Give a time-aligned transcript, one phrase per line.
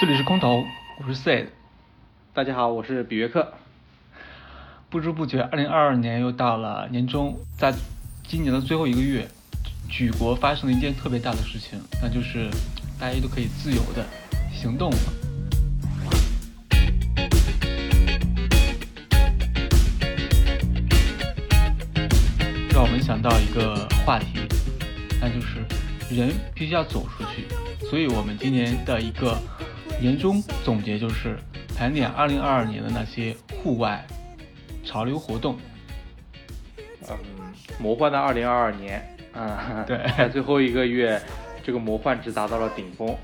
[0.00, 0.64] 这里是空投，
[0.96, 1.48] 我是 Said。
[2.32, 3.52] 大家好，我是比约克。
[4.88, 7.74] 不知不觉，二零二二年又到了年终，在
[8.26, 9.28] 今年的最后一个月，
[9.90, 12.48] 举国发生了一件特别大的事情，那就是
[12.98, 14.02] 大家都可以自由的
[14.50, 14.96] 行动了。
[22.72, 24.48] 让我们想到一个话题，
[25.20, 25.58] 那就是
[26.08, 27.44] 人必须要走出去。
[27.90, 29.36] 所以我们今年的一个
[30.00, 31.38] 年终总结就是
[31.76, 34.04] 盘点二零二二年的那些户外
[34.82, 35.58] 潮流活动。
[37.08, 37.16] 嗯，
[37.78, 41.20] 魔幻的二零二二年，嗯，对，在最后一个月，
[41.62, 43.14] 这个魔幻值达到了顶峰。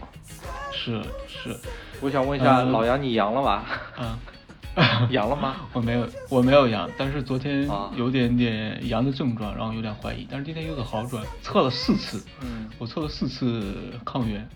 [0.71, 1.57] 是是，
[2.01, 3.65] 我想问一下嗯老杨，你阳了吧？
[3.99, 5.57] 嗯， 阳了吗？
[5.73, 14.47] 我没有，我没有阳，但是昨天啊有点点阳的症状，然后有点怀疑，但是今天有点好转，测了四次，嗯我测了四次抗原，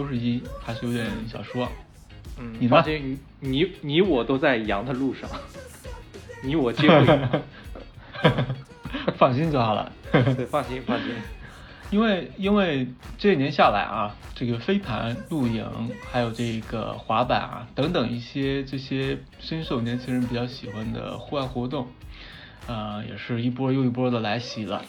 [0.00, 1.68] 都是一，还是有点小说。
[2.38, 5.28] 嗯，你呢放心，你你你我都在阳的路上，
[6.42, 7.42] 你我皆会阳。
[9.18, 9.92] 放心就好了。
[10.10, 11.08] 对，放心放心。
[11.90, 12.88] 因为因为
[13.18, 15.66] 这一年下来啊，这个飞盘、露营，
[16.10, 21.88] 还有这个滑板啊等等一些这些深受年轻人比较喜欢的户外活动，
[22.66, 24.82] 呃，也是一波又一波的来袭了。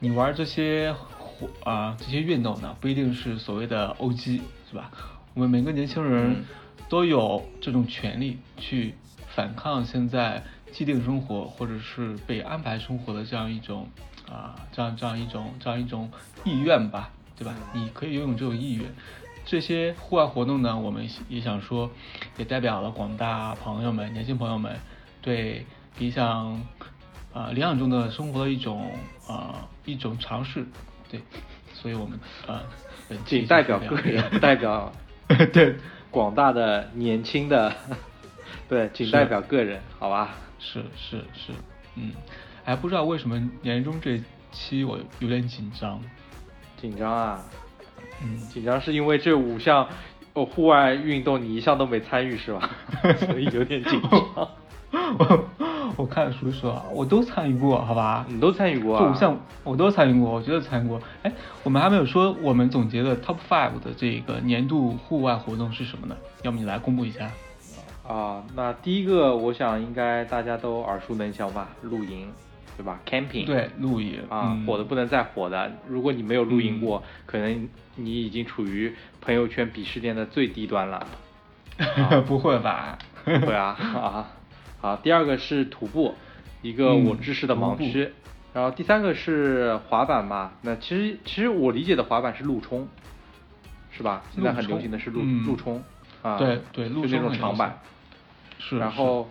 [0.00, 0.94] 你玩这些
[1.38, 4.90] 活啊、这些运动呢，不一定是所谓的 OG 是吧？
[5.34, 6.44] 我们每个年轻人嗯
[6.88, 8.94] 都有这种权利去
[9.28, 13.88] 反抗现在既定生活或者是被安排生活的这样一种
[14.28, 16.10] 啊，这样这样一种这样一种
[16.44, 17.54] 意愿吧，对吧？
[17.72, 18.92] 你可以拥有这种意愿。
[19.44, 21.90] 这些户外活动呢，我们也想说，
[22.36, 24.76] 也代表了广大朋友们、年轻朋友们
[25.22, 25.64] 对
[25.98, 26.62] 理想
[27.32, 28.92] 啊、理想中的生活的一种
[29.26, 30.66] 啊、一种尝试，
[31.10, 31.20] 对，
[31.72, 32.62] 所以我们啊，
[33.08, 34.92] 本期仅代表个人，代表
[35.52, 35.74] 对，
[36.10, 37.72] 广大的年轻的，
[38.68, 40.34] 对，仅代表个人，好吧？
[40.58, 41.52] 是是是，
[41.96, 42.12] 嗯，
[42.64, 44.20] 哎，不知道为什么年终这
[44.52, 46.00] 期我有点紧张，
[46.80, 47.40] 紧张啊，
[48.22, 49.88] 嗯，紧张是因为这五项
[50.34, 52.70] 哦户外运动你一项都没参与是吧？
[53.26, 54.48] 所以有点紧张。
[54.90, 55.48] 我
[55.98, 58.24] 我看书说啊，我都参与过，好吧？
[58.28, 59.02] 你都参与过啊？
[59.02, 61.00] 这五项我都参与过，我觉得参与过。
[61.24, 61.32] 哎，
[61.64, 66.16] 我们还没有说我们总结的 Top Five 的这个年度户外活动是什么呢？
[66.42, 67.28] 要么你来公布一下。
[68.06, 72.30] 啊，那第一个我想应该大家都耳熟能详吧，露营，
[72.76, 73.44] 对吧？camping。
[73.44, 75.72] 对，露营啊，嗯、火的不能再火的。
[75.88, 81.04] 如果你没有露营过，可能你已经处于朋友圈鄙视链的最低端了。
[82.28, 82.96] 不会吧？
[83.24, 84.28] 对啊啊，
[84.80, 86.14] 好，第二个是徒步，
[86.62, 88.12] 一个我知识的盲区。
[88.54, 92.88] 然后第三个是滑板嘛，那其实其实我理解的滑板是路冲，
[93.90, 94.22] 是吧？
[94.34, 95.82] 现在很流行的是路路冲
[96.22, 97.78] 啊，对对路就那种长板。
[98.58, 98.78] 是。
[98.78, 99.28] 然后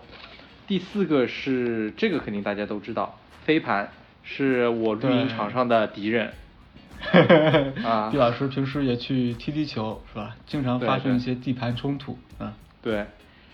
[0.67, 3.89] 第四个是这个肯定大家都知道，飞盘
[4.23, 6.31] 是我露营对场上的敌人。
[7.85, 10.35] 啊毕老师平时也去踢踢球是吧？
[10.45, 12.53] 经常发生一些地盘冲突啊。
[12.81, 13.05] 对，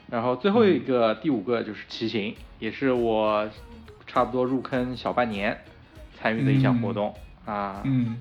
[0.10, 3.50] 然后最后一嗯个、第五个就是骑行，也是我
[4.06, 5.58] 差不多入坑小半年
[6.18, 7.16] 参与的一项活动、
[7.46, 7.82] 啊。
[7.84, 8.18] 嗯，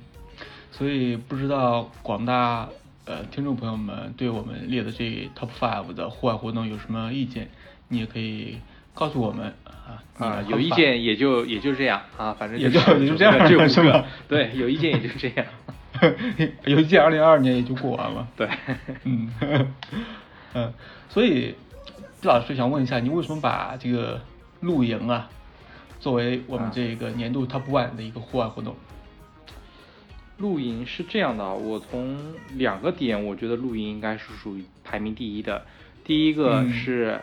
[0.70, 2.68] 所以不知道广大
[3.04, 7.48] 呃听众朋友们对我们列的这 Top Five 的户外活动有什么意见？
[7.88, 8.58] 你也可以
[8.94, 10.02] 告诉我们啊。
[10.18, 15.46] 啊，有意见也就也就这样啊，反正也就就也就这样这五个 对，有意见也就这样。
[16.64, 18.26] 有意见二零二二年也就过完了。
[18.36, 18.48] 对，
[19.04, 19.32] 嗯
[20.54, 20.72] 嗯，
[21.08, 21.54] 所以
[22.22, 24.20] 毕老师想问一下，你为什么把这个
[24.60, 25.28] 露营啊
[25.98, 28.76] 作为我们啊这个年度 Top One 的一个户外活动？
[30.38, 32.16] 露营是这样的啊，我从
[32.54, 35.66] 两个点，我觉得露营应该是属于排名第一的。
[36.04, 37.20] 第一个嗯是，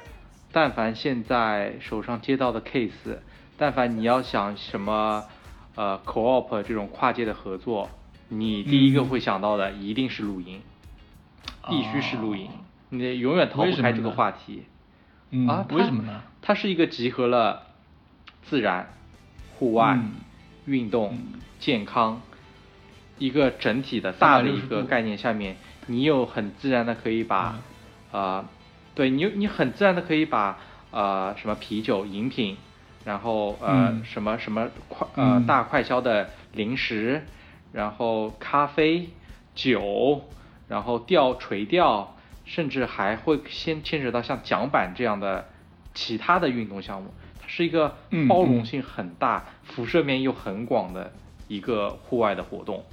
[0.52, 3.20] 但凡现在手上接到的 case，
[3.58, 5.24] 但凡你要想什么
[5.76, 7.90] 呃 co-op 这种跨界的合作，
[8.28, 10.60] 你第一个嗯会想到的一定是露营，
[11.70, 12.52] 必须是露营哦，
[12.90, 14.64] 你永远逃不开这个话题。
[15.32, 16.22] 嗯啊，它为什么呢？
[16.42, 17.64] 它是一个集合了
[18.44, 18.94] 自然、
[19.58, 20.12] 户外、嗯
[20.66, 21.40] 运动、嗯。
[21.60, 22.22] 健康
[23.18, 27.56] 一个整体的大的一个概念下面，你又很自然的可以把，
[28.12, 28.46] 呃，
[28.96, 30.58] 对你有你很自然的可以把
[30.92, 32.56] 呃什么啤酒饮品，
[33.04, 34.06] 然后呃、嗯。
[34.06, 35.46] 什么什么快呃嗯。
[35.46, 37.24] 大快消的零食，
[37.74, 39.10] 然后咖啡、
[39.54, 40.24] 酒，
[40.70, 42.16] 然后吊垂钓，
[42.50, 45.48] 甚至还会先牵扯到像桨板这样的
[45.94, 51.14] 其他的运动项目，它是一个嗯包容性很大、辐射面又很广的
[51.48, 52.84] 一个户外的活动。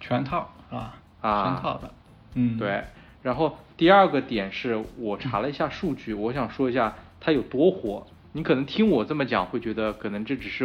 [0.00, 0.94] 全套是吧？
[1.20, 1.90] 啊全套的，
[2.34, 2.84] 嗯，对，
[3.22, 8.06] 然后第二个点是我查了一下数据，我想说一下它有多火。
[8.32, 10.64] 你可能听我这么讲，会觉得可能这只是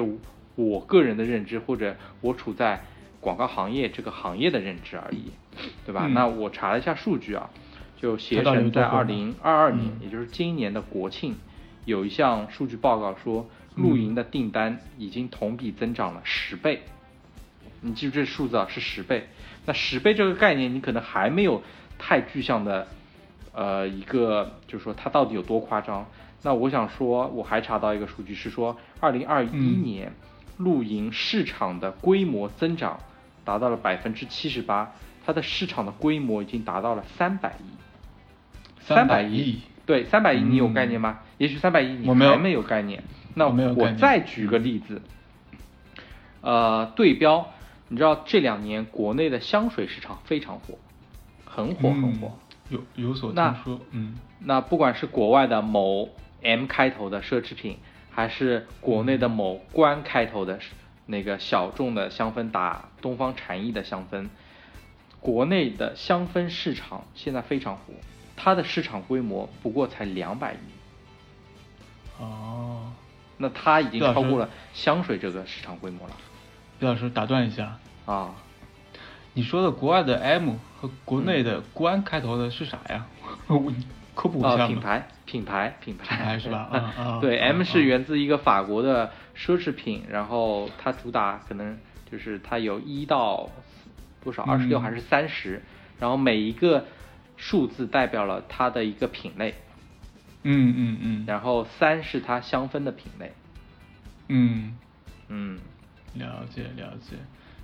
[0.56, 2.84] 我个人的认知，或者我处在
[3.20, 5.32] 广告行业这个行业的认知而已，
[5.86, 6.06] 对吧？
[6.08, 7.50] 嗯那我查了一下数据啊，
[8.04, 11.38] 就携程在二零二二年，嗯也就是今年的国庆，
[11.86, 16.82] 有一项数据报告说，露营的订单已经同比增长了十倍。
[17.80, 19.30] 你记住这数字啊，是十倍。
[19.66, 21.64] 那十倍这个概念，你可能还没有
[21.98, 22.86] 太具象的，
[23.54, 26.06] 呃，一个就是说它到底有多夸张。
[26.42, 30.12] 那我想说，我还查到一个数据是说，二零二一嗯年
[30.58, 33.00] 露营市场的规模增长
[33.46, 34.92] 达到了百分之七十八，
[35.26, 37.72] 它的市场的规模已经达到了三百亿。
[38.86, 41.20] 三百亿，对，三百亿你有概念吗？
[41.38, 42.32] 也许三百亿你我没有。
[42.32, 43.04] 还没有概念。
[43.36, 45.02] 那我再举个例子，
[46.42, 47.52] 呃，对标，
[47.88, 50.78] 你知道这两年国内的香水市场非常火，
[51.46, 52.28] 很火很火。
[52.28, 52.40] 嗯
[52.70, 54.16] 有有所那听说，嗯。
[54.40, 56.10] 那不管是国外的某
[56.42, 57.78] M 开头的奢侈品，
[58.10, 60.58] 还是国内的某官开头的
[61.06, 64.30] 那个小众的香氛打东方禅意的香氛，
[65.20, 67.94] 国内的香氛市场现在非常火，
[68.36, 70.58] 它的市场规模不过才两百亿，
[72.20, 72.92] 哦，
[73.38, 76.14] 那它已经超过了香水这个市场规模了。
[76.80, 78.36] 李老师打断一下，啊。
[79.36, 83.08] 你说的国外的 M 和国内的官开头的是啥呀？
[84.14, 84.68] 科普一啊，下嘛。
[84.68, 86.70] 品牌，品牌，品牌，品牌是吧？
[86.72, 91.76] 啊啊对啊，M 啊是源自一个法国的奢侈品，然后它主打可能
[92.12, 93.50] 就是它有一到
[94.24, 95.64] 多少二十六嗯还是三十，
[96.00, 96.86] 然后每一个
[97.46, 99.54] 数字代表了它的一个品类，
[100.44, 101.24] 嗯嗯嗯。
[101.28, 103.34] 然后三是它香氛的品类，
[104.30, 104.78] 嗯，
[105.28, 105.60] 嗯，
[106.14, 107.18] 了解了解，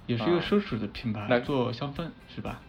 [0.05, 2.59] 也是一个啊奢侈的品牌，来做香氛是吧？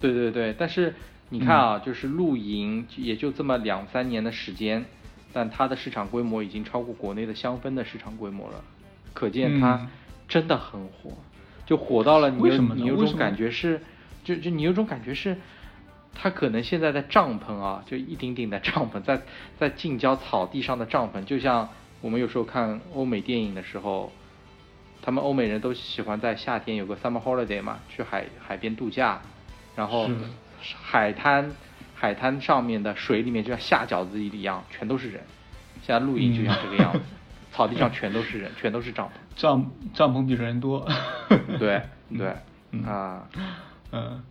[0.00, 0.94] 对对对，但是
[1.28, 4.86] 你看啊，就是露营也就这么两三年的时间，
[5.34, 8.64] 但它的市场规模已经超过国内的香氛的市场规模了，
[9.12, 9.88] 可见它嗯。
[10.28, 11.12] 真的很火，
[11.66, 13.82] 就火到了你有为什么你有种感觉是，
[14.24, 15.36] 就就你有种感觉是，
[16.14, 19.22] 它可能现在的帐篷啊，就一顶顶的帐篷，在
[19.58, 21.68] 在近郊草地上的帐篷，就像
[22.00, 24.12] 我们有时候看欧美电影的时候。
[25.04, 29.20] 他们欧美人都喜欢在夏天有个 summer holiday 嘛，去海海边度假，
[29.74, 30.08] 然后
[30.80, 31.50] 海滩
[31.96, 35.20] 海滩上面的水里面就像下饺子一样，全都是人。
[35.82, 37.00] 现在露营就像这个样子，
[37.50, 40.86] 草地上全都是人，全都是帐篷帐帐篷比人多。
[41.28, 41.58] 篷。
[41.58, 41.82] 对
[42.16, 42.36] 对、
[42.70, 43.28] 嗯啊，
[43.90, 44.22] 嗯，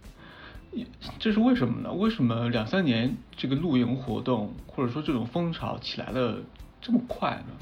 [1.19, 1.91] 这是为什么呢？
[1.91, 6.37] 为什么两三年这个露营活动或者说这种风潮起来的
[6.81, 7.53] 这么快呢？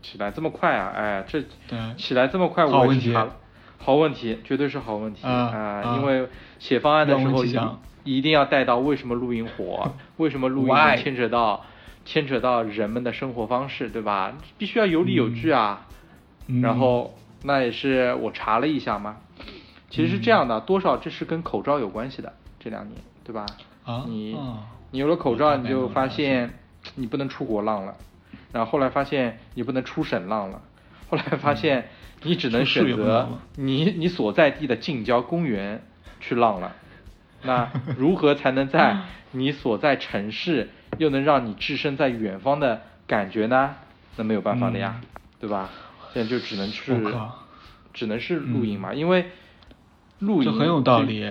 [0.00, 0.92] 起来这么快啊！
[0.94, 3.36] 哎，这对起来这么快，好问题我也是查了。
[3.78, 7.44] 好问题，绝对是好问题啊啊因为写方案的时候
[8.04, 11.64] 一定要带到为什么露营火， 为什么露营牵扯到
[12.04, 14.32] 牵扯到人们的生活方式，对吧？
[14.56, 15.86] 必须要有理有据啊。
[16.46, 19.18] 嗯然后那也是我查了一下嘛，
[19.90, 23.46] 其实是这样的，多少这是跟口罩有关系的，这两年，对吧？
[23.84, 26.58] 啊你啊你有了口罩，你就发现
[26.94, 27.94] 你不能出国浪了，
[28.52, 30.60] 然后后来发现你不能出省浪了，
[31.08, 31.88] 后来发现
[32.22, 35.82] 你只能选择你你所在地的近郊公园
[36.20, 36.74] 去浪了。
[37.42, 38.96] 那如何才能在
[39.32, 43.76] 你所在城市又能让你置身在远方的感觉呢？
[44.16, 45.00] 那没有办法的呀，
[45.38, 45.70] 对吧？
[46.12, 46.92] 现在就只能去
[47.94, 49.26] 只能是露营嘛，因为
[50.18, 51.30] 露营这很有道就理。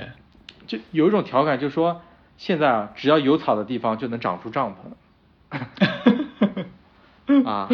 [0.68, 2.02] 就有一种调侃，就是说
[2.38, 4.92] 现在啊，只要有草的地方就能长出帐篷。
[7.46, 7.70] 啊，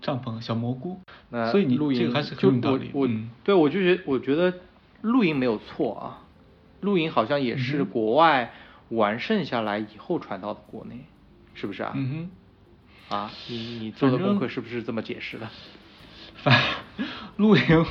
[0.00, 2.90] 帐篷小蘑菇，那所以你露营这个还是很有道理。
[2.92, 4.54] 我我、嗯对我就觉得我觉得
[5.02, 6.22] 露营没有错啊，
[6.80, 8.52] 露营好像也是国外
[8.88, 11.04] 完胜下来以后传到的国内，
[11.54, 11.92] 是不是啊？
[11.94, 12.30] 嗯
[13.08, 15.46] 哼啊，你你做的功课是不是这么解释的？
[15.46, 15.52] 哼，
[16.42, 16.60] 反
[17.36, 17.86] 露营，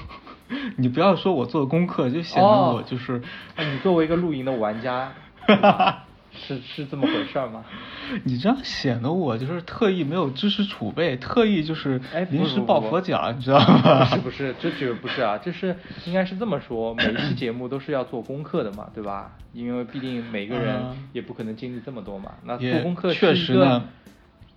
[0.77, 3.21] 你不要说我做功课，就显得哦我就是。
[3.55, 5.11] 那你作为一个露营的玩家，
[6.31, 7.63] 是是这么回事儿吗？
[8.23, 14.05] 你这样显得我就是特意没有知识储备，特意就是临时抱不不不佛脚，你知道吗？
[14.09, 15.75] 不是不是，这绝不是啊，就是
[16.05, 19.31] 应该是这么说，每一期节目都是要做功课的嘛，对吧？
[19.53, 22.33] 因为毕竟每个人嗯也不可能经历这么多嘛。
[22.43, 23.83] 那做功课确实呢，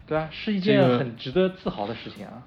[0.06, 2.42] 对啊，是一件很值得自豪的事情啊。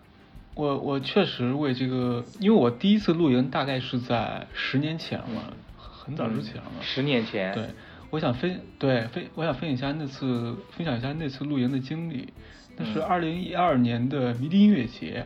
[0.55, 6.63] 我我确实为这个，因为我第一次露营大概是在十年前了，很早之前了。
[6.77, 7.67] 嗯十年前对，
[8.09, 12.33] 我想分对分，我想分享一下那次分享一下那次露营的经历。
[12.77, 15.25] 那是嗯二零一二年的迷笛音乐节，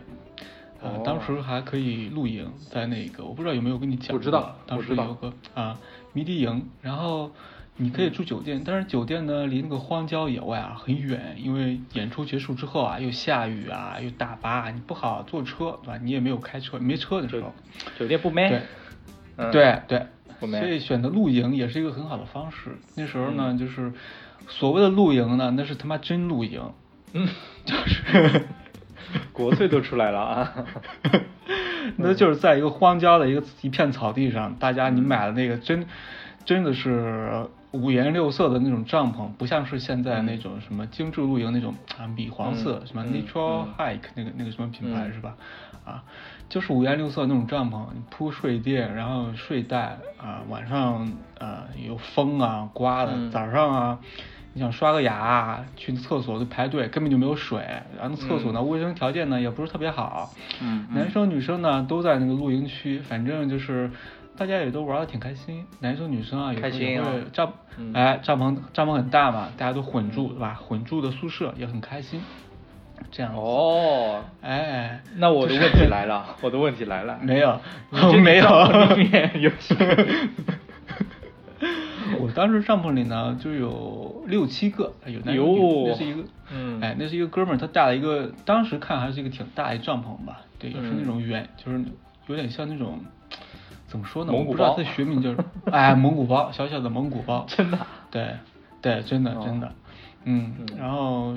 [0.82, 5.80] 呃，哦当时还可以露营，在那个我不知道有没有跟你讲过，我知道当时有个啊
[6.14, 7.32] 迷笛营，然后
[7.82, 15.98] 你可以住酒店，但是酒店呢离那个荒郊野外啊很远，因为演出结束之后啊又下雨啊又大巴，你不好坐车，对吧？
[16.04, 17.54] 你也没有开车，没车的时候，
[17.98, 18.50] 酒店不美。
[18.50, 18.62] 对，
[19.38, 19.52] 嗯。
[19.52, 20.06] 对对，
[20.40, 22.78] 不美所以选择露营也是一个很好的方式。
[22.96, 23.38] 那时候嗯。
[23.38, 23.94] 呢，就是
[24.48, 26.62] 所谓的露营呢，那是他妈真露营，
[27.14, 27.28] 嗯，
[27.66, 28.46] 就是。
[29.34, 30.54] 国粹都出来了啊。
[31.98, 35.88] 那就是在一个荒郊的一个一片草地上，大家你买了那个真
[36.46, 45.36] 真的是五颜六色的那种帐篷，不像是现在那种什么精致露营那种啊米黄色，什么 Natural 嗯 Hike 那个那个什么品牌嗯是吧？
[45.86, 46.04] 啊，
[46.50, 54.00] 就是五颜六色那种帐篷，你铺睡垫，然后睡袋啊，晚上啊有风啊刮的，嗯早上啊。
[54.52, 57.62] 你想刷个牙啊，去厕所就排队，根本就没有水。
[57.96, 60.32] 然后那厕所呢，卫生条件呢也不是特别好。
[60.90, 63.92] 男生女生呢都在那个露营区，反正就是
[64.40, 65.66] 大家也都玩的挺开心。
[65.82, 67.92] 男生女生啊，有时也开心啊会帐，嗯。
[67.94, 70.54] 哎，帐篷帐篷很大嘛，大家都混住，对吧？
[70.54, 72.22] 混住的宿舍也很开心，
[73.12, 73.38] 这样子。
[73.38, 77.20] 哦，哎，那我的问题来了， 我的问题来了。
[77.22, 77.60] 没有。
[78.24, 78.44] 没有。
[78.46, 79.52] 帐篷里面有
[82.22, 86.80] 我当时帐篷里呢就有六七个，哎有那有那是一个，嗯。
[86.80, 91.06] 哎，那是一个哥们儿，他带了一个，当时看还是一个挺大一帐篷吧，对，也是那嗯。
[91.06, 91.84] 种圆，就是
[92.28, 93.00] 有点像那种，
[93.90, 94.32] 怎么说呢？
[94.32, 95.34] 蒙古我不知道包它学名叫，
[95.72, 98.36] 哎，蒙古包，小小的蒙古包， 真的啊对，
[98.82, 99.72] 对，真的哦真的，
[100.26, 101.36] 嗯，嗯然后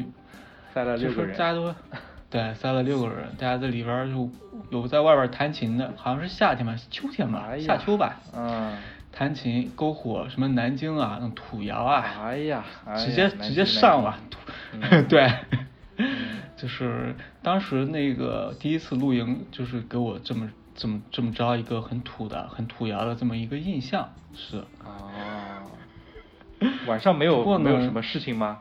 [0.74, 1.74] 塞了就是六个人大家都，
[2.30, 4.30] 对，塞了六个人，大家在里边儿就
[4.70, 8.76] 有在外边儿弹琴的，好像是夏天吧，秋天吧，夏秋吧，嗯，
[9.10, 14.16] 弹琴、篝火，什么南京啊，那种土窑啊，哎呀，哎呀直接直接上了
[14.80, 15.30] 难听，嗯 对，
[16.56, 24.64] 就是当时那个第一次露营，就是给我这么这么这么着一个很土的、很土窑的这么一个印象，是。
[24.84, 25.10] 哦，
[26.86, 28.58] 晚上没有过没有什么事情吗？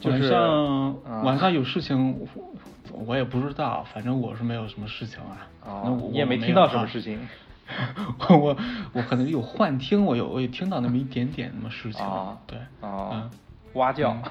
[0.00, 1.22] 就是晚上、啊。
[1.22, 5.46] 晚上有事情，我我也不知道，反正我是没有什么事情啊。
[5.64, 6.86] 那哦我，你也没听到什么啊。
[6.86, 7.26] 事情。
[8.30, 8.56] 我
[8.92, 13.10] 我可能有幻听，我有我也听到那么一点点那么事情，啊对，哦。
[13.12, 13.30] 嗯，
[13.74, 14.10] 蛙叫。
[14.12, 14.22] 嗯，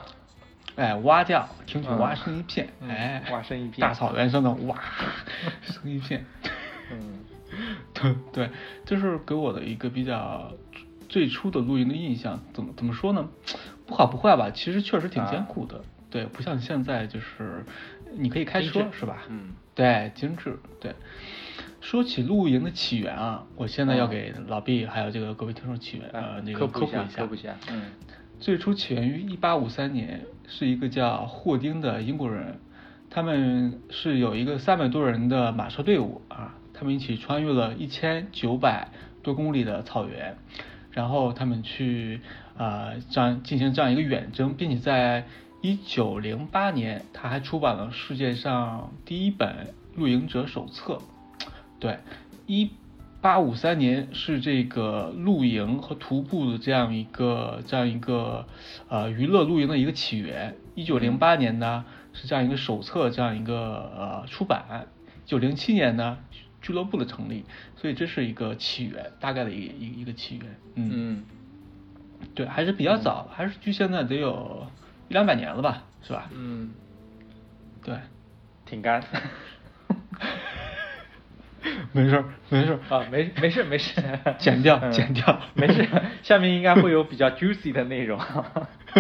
[0.78, 2.00] 哎，蛙叫，听取嗯。
[2.00, 3.86] 蛙声一片，嗯哎，蛙声一片。
[3.86, 4.78] 大草原上的蛙
[5.64, 6.50] 声一片，嗯
[7.96, 8.50] 对 对，
[8.86, 10.52] 就是给我的一个比较
[11.10, 12.40] 最初的露营的印象。
[12.54, 13.28] 怎么怎么说呢？
[13.88, 15.82] 不好不坏吧，其实确实挺艰苦的。
[16.10, 17.66] 对，不像现在就是
[18.18, 19.24] 你可以开车是吧？
[19.30, 20.58] 嗯，对，精致。
[20.80, 20.94] 对，
[21.82, 27.56] 说起露营的起源啊，我现在要嗯给老毕还有这个各位听众起源呃那个科普普一下，科普一下。
[27.70, 27.82] 嗯
[28.38, 32.60] 最初起源于一八五三年，是一个叫霍丁的英国人，
[33.10, 38.90] 他们是有一个三百多人的马车队伍啊，他们一起穿越了一千九百
[39.24, 40.38] 多公里的草原，
[40.92, 42.22] 然后他们去
[42.58, 45.26] 啊、呃这样进行这样一个远征，并且在
[45.62, 51.00] 一九零八年，他还出版了世界上第一本露营者手册。
[51.80, 52.00] 对，
[52.46, 52.70] 一
[53.22, 58.46] 八五三年是这个露营和徒步的这样一个这样一个
[58.88, 60.56] 呃娱乐露营的一个起源。
[60.76, 64.86] 一九零八年呢是这样一个手册这样一个呃出版。
[65.26, 66.20] 九零七年呢
[66.66, 67.46] 俱乐部的成立，
[67.76, 70.46] 所以这是一个起源，大概的一个一个一个起源。
[70.74, 71.24] 嗯，嗯，
[72.34, 74.66] 对，还是比较早，还是距现在得有
[75.08, 76.28] 一两百年了吧，是吧？
[76.34, 76.72] 嗯，
[77.84, 77.96] 对，
[78.66, 79.04] 挺干。
[81.92, 84.02] 没事儿，没事儿啊，没没事没事，
[84.40, 85.88] 剪掉嗯剪掉没事，
[86.24, 88.20] 下面应该会有比较 juicy 的内容。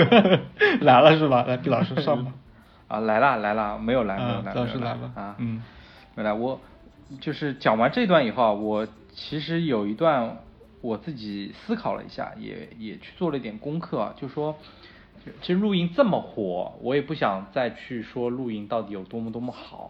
[0.81, 1.43] 来了是吧？
[1.47, 2.31] 来，毕老师上吧。
[2.87, 5.63] 啊，来了来了，没有来没有啊来，老师来吧啊，嗯，
[6.13, 6.31] 没来。
[6.31, 6.61] 我
[7.19, 10.37] 就是讲完这段以后啊，我其实有一段
[10.81, 14.55] 我自己思考了一下，也也去做了一点功课啊，就说。
[15.41, 19.89] 其实露营这么火，我也不想再去说露营到底有多么多么好，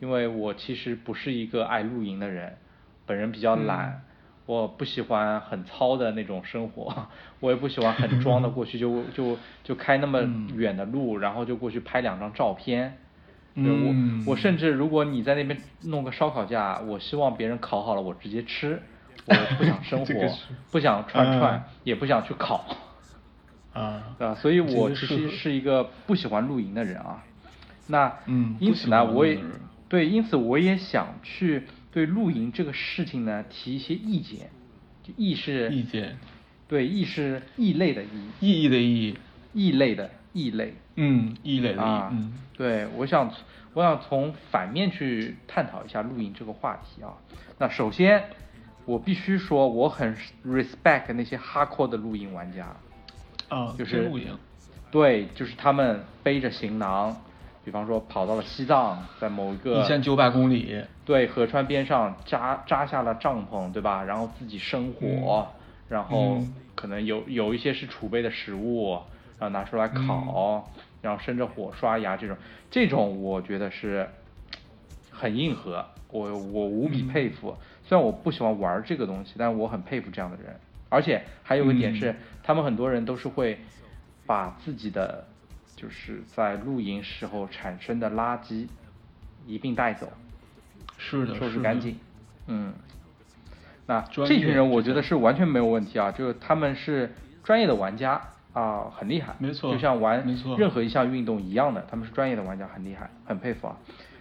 [0.00, 2.58] 因为我其实不是一个爱露营的人，
[3.06, 4.02] 本人比较懒，
[4.44, 7.08] 我不喜欢很糙的那种生活，
[7.40, 10.20] 我也不喜欢很装的过去就就就开那么
[10.54, 12.98] 远的路，然后就过去拍两张照片。
[13.56, 18.80] 对嗯我我甚至如果你在那边弄个烧烤架，我希望别人烤好了我直接吃，
[19.24, 20.12] 我不想生 火，
[20.70, 22.64] 不想串串，嗯也不想去烤。
[23.72, 24.34] 啊，对吧？
[24.34, 27.24] 所以我其实是一个不喜欢露营的人啊。
[27.88, 29.38] 那嗯因此呢，我也
[29.88, 34.50] 对，因此我也想去对露营这个事情呢提一些意见。
[35.02, 36.18] 就异是意见，
[36.66, 38.08] 对，意是异类的异，
[38.40, 39.16] 意义的意，
[39.52, 40.74] 异类的异类。
[40.96, 43.32] 嗯，异类啊，嗯，对，我想
[43.72, 47.14] 我想从反面去探讨一下露营这个话题啊。
[47.58, 48.22] 那首先，
[48.84, 50.14] 我必须说我很
[50.46, 52.66] respect 那些 hardcore 的露营玩家。
[53.48, 54.36] 啊，就是露营，
[54.90, 57.16] 对，就是他们背着行囊，
[57.64, 64.02] 比方说跑到了西藏，在某一个一千九百公里，对河川边上扎扎下了帐篷，对吧？
[64.02, 65.46] 然后自己生火，
[65.88, 68.98] 然后嗯可能有有一些是储备的食物，
[69.38, 70.70] 然后拿出来烤，
[71.02, 72.36] 然后生着火刷牙这种，
[72.70, 74.08] 这种我觉得是
[75.10, 77.56] 很硬核，我我无比佩服。
[77.84, 80.56] 虽然我不喜欢玩这个东西，但我很佩服这样的人。
[80.88, 83.58] 而且还有个点是，嗯他们很多人都是会
[84.24, 85.26] 把自己的
[85.74, 88.68] 就是在露营时候产生的垃圾
[89.46, 90.12] 一并带走，
[90.96, 91.98] 是的，收拾干净。
[92.46, 92.72] 嗯，
[93.86, 97.12] 那这群人我觉得是完全没有问题啊，就是他们是
[97.42, 98.20] 专业的玩家
[98.56, 99.34] 啊，很厉害。
[99.38, 103.76] 没错就像玩任何一项运动一样的，他们是专业的玩家，很厉害，很佩服啊。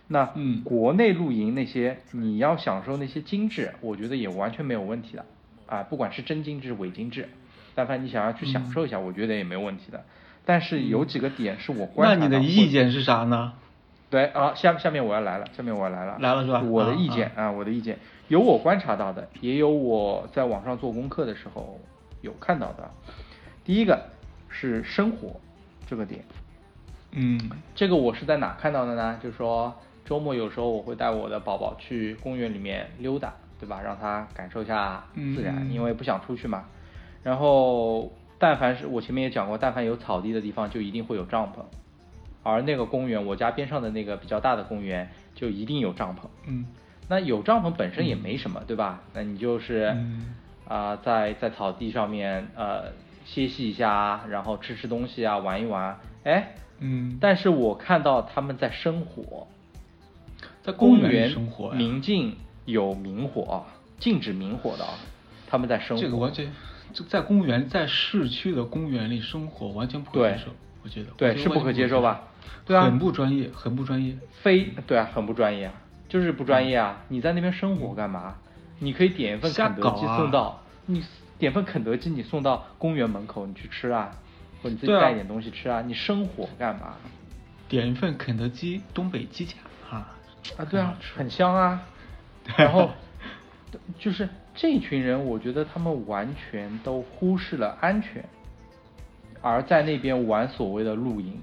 [0.10, 5.26] 那嗯国内露营那些你要享受那些精致，我觉得也完全没有问题的
[5.68, 7.30] 啊，不管是真精致伪精致，
[7.74, 10.04] 但凡你想要去享受一下，我觉得也没有问题的。
[10.44, 13.54] 但是有几个点是我观嗯那你的意见是啥呢？
[14.10, 21.80] 对啊，下下面我要来了，下面我要来了，来了是吧我的啊意见啊我的意见有我观察到的，也有我在网上做功课的时候
[22.22, 22.92] 有看到的。
[23.64, 24.00] 第一个
[24.58, 25.36] 是生活
[25.86, 26.24] 这个点，
[27.12, 27.38] 嗯
[27.76, 29.20] 这个我是在哪看到的呢？
[29.22, 33.82] 就是说周末有时候我会带我的宝宝去公园里面溜达，对吧？
[33.84, 35.04] 让他感受一下
[35.36, 36.66] 自然，嗯因为不想出去嘛。
[37.22, 41.60] 然后但凡是我前面也讲过，但凡有草地的地方就一定会有帐篷，
[42.44, 46.22] 而那个公园，我家边上的那个比较大的公园就一定有帐篷。
[46.46, 46.66] 嗯
[47.08, 49.02] 那有帐篷本身也没什么，对吧？
[49.14, 49.96] 那你就是
[50.68, 52.86] 啊、嗯在在草地上面呃
[53.26, 56.56] 歇息一下啊，然后吃吃东西啊，玩一玩，哎。
[56.80, 59.48] 嗯，但是我看到他们在生火，
[60.62, 63.56] 在公园生火呀明镜有明火啊，
[63.98, 64.92] 禁止明火的啊，
[65.48, 66.04] 他们在生火。
[66.04, 66.52] 这个完全
[66.92, 70.52] 就在公园，在市区的公园里生火，完全不可接受。
[70.84, 72.24] 我觉得对是不可接受吧
[72.66, 74.18] 对啊很不专业，很不专业。
[74.34, 75.74] 非对啊，很不专业啊，
[76.10, 77.04] 就是不专业啊！
[77.08, 78.36] 你在那边生火干嘛？
[78.80, 81.02] 你可以点一份瞎肯德基送到，你
[81.38, 84.12] 点份肯德基你送到公园门口，你去吃啊，
[84.62, 86.96] 或者你自己带点东西吃啊，你生火干嘛？
[87.68, 89.56] 点一份肯德基东北鸡架
[89.90, 90.16] 啊
[90.58, 91.82] 啊，对啊很香啊。
[92.58, 92.92] 然后
[93.98, 98.24] 就是这群人，我觉得他们完全都忽视了安全，
[99.42, 101.42] 而在那边玩所谓的露营。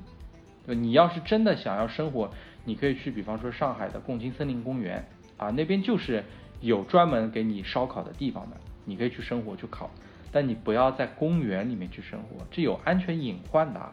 [0.65, 2.31] 对你要是真的想要生活，
[2.65, 5.05] 你可以去，比方说上海的共青森林公园
[5.37, 6.25] 啊，那边就是
[6.61, 9.91] 有专门给你烧烤的地方的，你可以去生活去烤，
[10.31, 13.93] 但你不要在公园里面去生活，这有安全隐患的啊。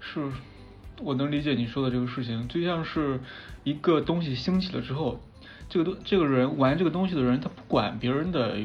[0.00, 0.30] 是，
[1.00, 3.20] 我能理解你说的这个事情，就像是
[3.64, 5.20] 一个东西兴起了之后，
[5.68, 8.56] 这个东这个人玩这个东西的人，他不管别人的，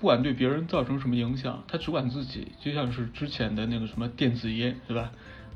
[0.00, 2.48] 不管对别人造成什么影响，他只管自己。
[2.60, 5.10] 就像是之前的那个什么电子烟，对吧？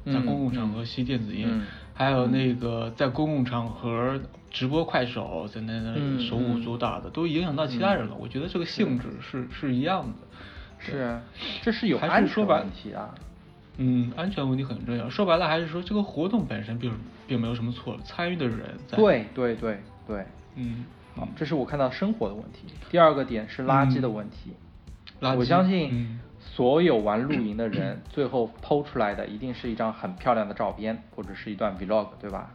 [0.06, 4.18] 在嗯公共场合吸电子烟，嗯还有那个在公共场合
[4.50, 8.14] 直播快手，在那那嗯手舞嗯足蹈的，都影响到其他人了。
[8.18, 10.14] 我觉得这个性质是是一样的。
[10.78, 11.22] 是啊，
[11.62, 13.14] 这是有还是安全说白问题啊。
[13.76, 15.08] 嗯，安全问题很重要。
[15.08, 16.92] 说白了，还是说这个活动本身并
[17.26, 20.84] 并没有什么错，参与的人在。，对对对对，嗯，
[21.14, 22.66] 好，这是我看到生活的问题。
[22.90, 24.52] 第二个点是垃圾的问题。
[25.20, 32.50] 垃圾我相信嗯所有玩露营的人， 最后剖出来的一定是一张很漂亮的照片，或者是一段 vlog，对吧？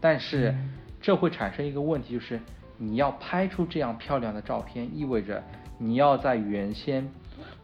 [0.00, 2.40] 但是嗯这会产生一个问题，就是
[2.78, 5.42] 你要拍出这样漂亮的照片，意味着
[5.78, 7.08] 你要在原先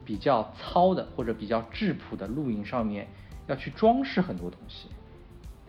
[0.04, 3.06] 比较糙的或者比较质朴的露营上面
[3.46, 4.88] 要去装饰很多东西，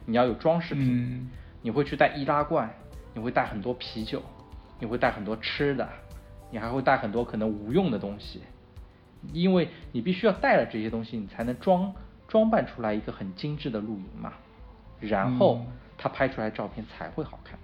[0.06, 0.86] 你要有装饰品。
[0.86, 1.30] 嗯。
[1.64, 2.72] 你会去带易拉罐，
[3.14, 4.22] 你会带很多啤酒，
[4.80, 5.90] 你会带很多吃的，
[6.52, 8.42] 你还会带很多可能无用的东西，
[9.34, 11.94] 因为你必须要带了这些东西，你才能装
[12.28, 14.34] 装扮出来一个很精致的露营嘛，
[15.02, 15.68] 然后嗯
[15.98, 17.58] 他拍出来照片才会好看。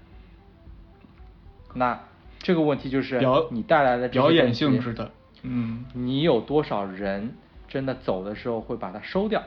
[1.73, 1.99] 那
[2.39, 5.11] 这个问题就是表你带来的表演性质的，
[5.43, 7.35] 嗯你有多少人
[7.67, 9.41] 真的走的时候会把它收掉？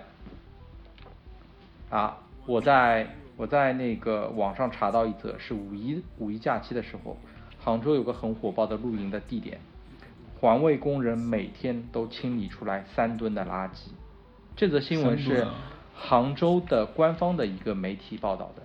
[1.91, 7.17] 啊，我在我在那个网上查到一则，是五一五一假期的时候，
[7.63, 9.61] 杭州有个很火爆的露营的地点，
[10.41, 13.91] 环卫工人每天都清理出来三吨的垃圾。
[14.57, 15.47] 这则新闻是
[15.95, 18.63] 杭州的官方的一个媒体报道的，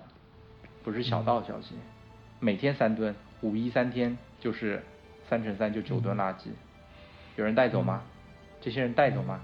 [0.83, 1.75] 不是小道消息。
[2.39, 4.83] 每天三吨，五一三天就是
[5.29, 6.47] 三乘三就九吨垃圾，
[7.35, 8.01] 有人带走吗？
[8.59, 9.41] 这些人带走吗？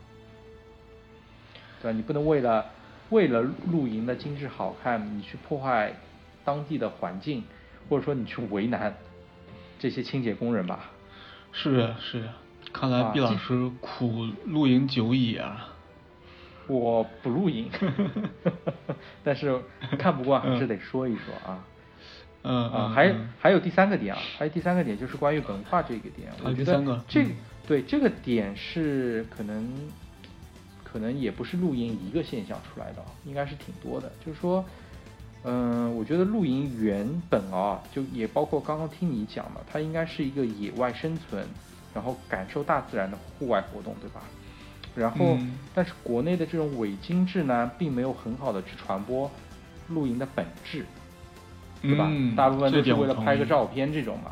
[1.82, 1.96] 对吧？
[1.96, 2.66] 你不能为了
[3.10, 5.94] 为了露营的精致好看，你去破坏
[6.44, 7.44] 当地的环境，
[7.88, 8.96] 或者说你去为难
[9.78, 10.92] 这些清洁工人吧？
[11.52, 12.34] 是啊是啊，
[12.74, 15.70] 看来毕老师苦露营久矣啊。
[16.68, 17.70] 我不露营，
[19.24, 19.60] 但是
[19.98, 21.64] 看不惯还是得说一说啊。
[22.44, 27.26] 嗯啊，还还有第三个点啊，还有第三个点就是关于文化这个点，我觉得这
[27.68, 29.68] 对这个点是可能
[30.84, 34.10] 可能也不是露营一个现象出来的，应该是挺多的。
[34.26, 34.64] 就是说，
[35.44, 41.46] 嗯，我觉得露营原本啊，就也包括刚刚听你讲的，它应该是一个野外生存，
[41.94, 44.22] 然后感受大自然的户外活动，对吧？
[44.98, 45.38] 然后，
[45.74, 49.30] 但是国内的这种伪精致呢，并没有很好的去传播
[49.90, 50.86] 露营的本质。
[51.80, 52.12] 对吧？
[52.36, 54.32] 大部分都是为了拍个照片这种嘛。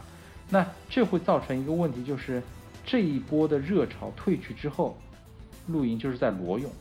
[0.50, 2.42] 那这会造成一个问题，就是
[2.84, 4.98] 这一波的热潮退去之后，
[5.68, 6.72] 露营就是在裸泳，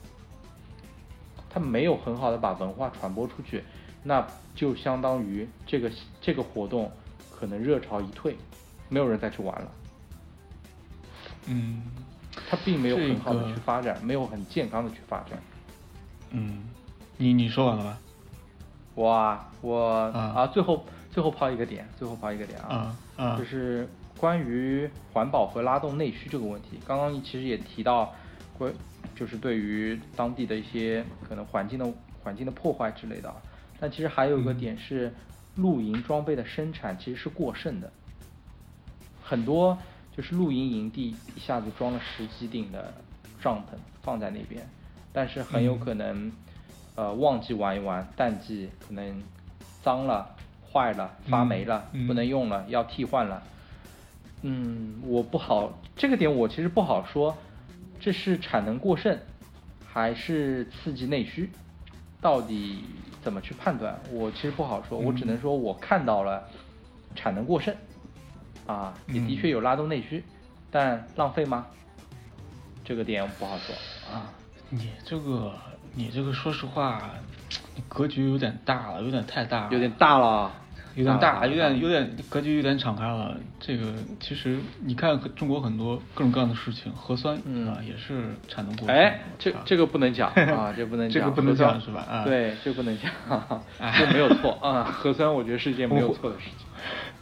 [1.50, 3.62] 它没有很好的把文化传播出去，
[4.02, 6.90] 那就相当于这个这个活动
[7.30, 8.34] 可能热潮一退，
[8.88, 9.70] 没有人再去玩了。
[11.46, 11.82] 嗯，
[12.48, 15.38] 它并没有很好的去发展，没有很健康的去发展。
[16.30, 16.64] 嗯，
[17.16, 17.98] 你你说完了吧？
[18.94, 22.96] 我啊，我啊，最后最后抛一个点，最后抛一个点啊，
[23.38, 26.78] 就是关于环保和拉动内需这个问题。
[26.86, 28.12] 刚刚其实也提到，
[28.58, 28.72] 关
[29.14, 31.92] 就是对于当地的一些可能环境的
[32.22, 33.34] 环境的破坏之类的。
[33.80, 35.12] 但其实还有一个点是，
[35.56, 37.92] 露营装备的生产其实是过剩的，
[39.22, 39.76] 很多
[40.16, 42.92] 就是露营营地一下子装了十几顶的
[43.42, 44.66] 帐篷放在那边，
[45.12, 46.30] 但是很有可能。
[46.96, 49.20] 呃，旺季玩一玩，淡季可能
[49.82, 50.36] 脏了、
[50.72, 53.42] 坏了、发霉了，不能用了，要替换了。
[54.42, 57.36] 嗯，我不好这个点，我其实不好说，
[57.98, 59.18] 这是产能过剩，
[59.84, 61.50] 还是刺激内需？
[62.20, 62.84] 到底
[63.24, 63.98] 怎么去判断？
[64.12, 66.48] 我其实不好说，我只能说我看到了
[67.16, 67.74] 产能过剩，
[68.66, 70.24] 啊，也的确有拉动内需，
[70.70, 71.66] 但浪费吗？
[72.84, 73.74] 这个点不好说
[74.12, 74.30] 啊。
[74.70, 75.52] 你这个。
[75.96, 77.00] 你这个说实话，
[77.76, 80.50] 你格局有点大了，有点太大了，有点大了，
[80.96, 83.36] 有点大，有点有点格局有点敞开了。
[83.60, 87.36] 这个其实你看中国很多各种各样的事情，核酸
[87.68, 88.96] 啊也是产能过剩。
[88.96, 92.04] 哎，这这个不能讲 啊，这不能讲，这个不能讲是吧？
[92.10, 93.12] 啊，对，这不能讲，
[93.96, 94.82] 这没有错 啊。
[94.82, 96.66] 核酸我觉得是一件没有错的事情。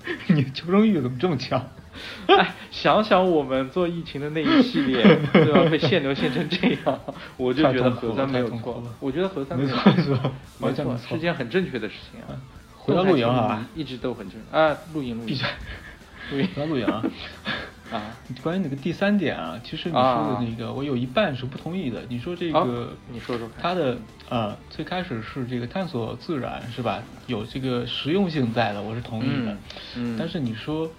[0.28, 1.64] 你求生欲怎么这么强？
[2.26, 5.68] 哎，想想我们做疫情的那一系列， 对吧？
[5.70, 7.00] 被限流限成这样，
[7.36, 8.82] 我就觉得核酸没有错。
[8.98, 9.76] 我觉得核酸没错，
[10.58, 12.40] 没错，是件很正确的事情啊。
[12.78, 14.76] 回到露营啊，一直都很正啊。
[14.94, 15.38] 露营，露营，
[16.30, 17.02] 露营，回到露营啊。
[17.92, 22.02] 啊，关于那个第三点啊，其实你说的那个，我有一半是不同意的。
[22.08, 23.56] 你说这个，你说说看。
[23.62, 27.02] 它的呃，最开始是这个探索自然，是吧？
[27.26, 29.56] 有这个实用性在的，我是同意的。
[29.96, 30.16] 嗯。
[30.18, 30.90] 但是你说。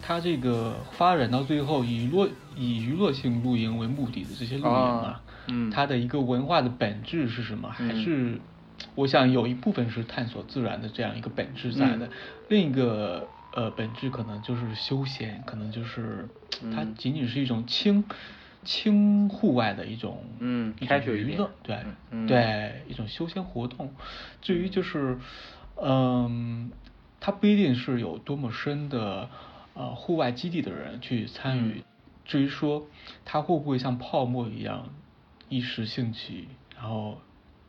[0.00, 7.68] 它这个发展到最后，以乐以娱乐性露营为目的的这些露营啊，嗯，它的一个文化的本质是什么？
[7.68, 8.40] 还是
[8.94, 12.08] 我想有一部分是探索自然的这样一个本质在的，
[12.48, 16.28] 另一个呃本质可能就是休闲，可能就是
[16.74, 18.04] 它仅仅是一种轻
[18.64, 21.78] 轻户外的一种嗯一种娱乐，对
[22.26, 23.94] 对一种休闲活动。
[24.42, 25.18] 至于就是
[25.76, 26.70] 嗯，
[27.20, 29.28] 它不一定是有多么深的。
[29.74, 31.84] 呃，户外基地的人去参与，
[32.24, 32.88] 至于说
[33.24, 34.92] 它会不会像泡沫一样
[35.48, 37.20] 一时兴起，然后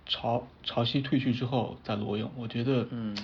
[0.07, 3.15] 潮潮汐退去之后再裸泳，我觉得，嗯，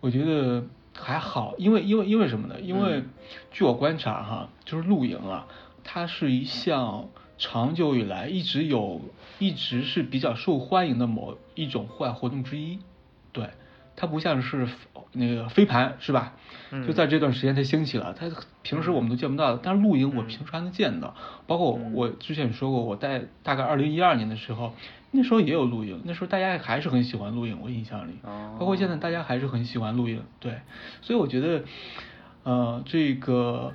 [0.00, 0.62] 我觉得
[0.96, 2.60] 还好，因为因为因为什么呢？
[2.60, 3.02] 因为
[3.50, 5.46] 据我观察哈，就是露营啊，
[5.82, 9.00] 它是一项长久以来一直有
[9.38, 12.78] 一直是比较受欢迎的某一种户外活动之一，
[13.32, 13.50] 对。
[13.96, 14.66] 它不像是
[15.12, 16.32] 那个飞盘是吧？
[16.84, 18.12] 就在这段时间它兴起了。
[18.12, 18.28] 它
[18.62, 21.14] 平时我们都见不到的，但是露营我平时还能见到。
[21.46, 24.74] 包括我之前说过，我在大概二零一二年的时候，
[25.14, 27.58] 那时候也有露营，那时候大家还是很喜欢露营。
[27.62, 28.18] 我印象里，
[28.58, 30.22] 包括现在大家还是很喜欢露营。
[30.40, 30.60] 对，
[31.00, 31.62] 所以我觉得，
[32.42, 33.72] 呃，这个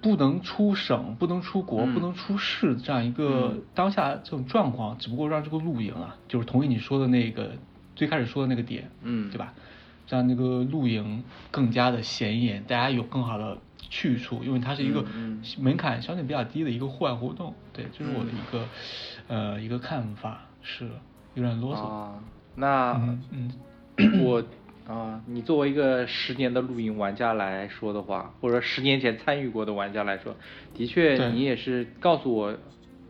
[0.00, 7.52] 不能出省、不能出国、不能出市这样一个当下这种状况，只不过让这个露营啊，就是同意你说的那个。
[7.94, 9.52] 最开始说的那个点，嗯，对吧？
[10.08, 15.04] 让那个露营更加的显眼，大家有更好的去处，因为它是一个
[15.58, 17.54] 门槛相对比较低的一个户外活动。
[17.74, 18.66] 对，这是我的一个
[19.28, 20.88] 呃一个看法，是
[21.34, 21.86] 有点啰嗦。
[21.86, 22.14] 啊，
[22.54, 22.92] 那
[23.30, 23.52] 嗯，
[24.24, 24.42] 我
[24.86, 30.34] 啊，你作为一个十年的露营玩家来说的话，或者十年前参与过的玩家来说，
[30.74, 32.54] 的确，你也是告诉我，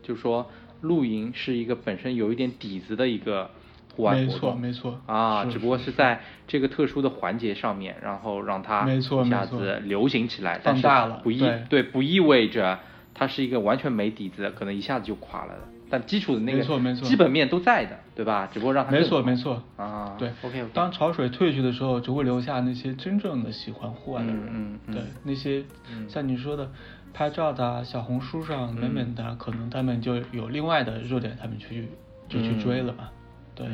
[0.01, 0.49] 就说
[0.81, 3.49] 露营是一个本身有一点底子的一个。
[3.95, 10.87] 户外没错，没错啊，只不过是在这个特殊的环节上面，然后让它一下子流行起来，但是
[11.21, 12.79] 不意对不意味着
[13.13, 15.53] 它是一个完全没底子，可能一下子就垮了
[15.93, 18.49] 但基础的那个没错没错基本面都在的，对吧？
[18.51, 24.37] 只不过让它没错没错啊，对 OK 当潮水退去的时候，只会留下那些真正的喜欢户外的人。
[24.37, 26.71] 嗯嗯嗯对，那些、嗯像你说的
[27.13, 31.87] 拍照的啊、小红书上美美的啊，可能他们就有另外的热点，他们去
[32.27, 33.09] 就去追了嘛。
[33.53, 33.67] 对，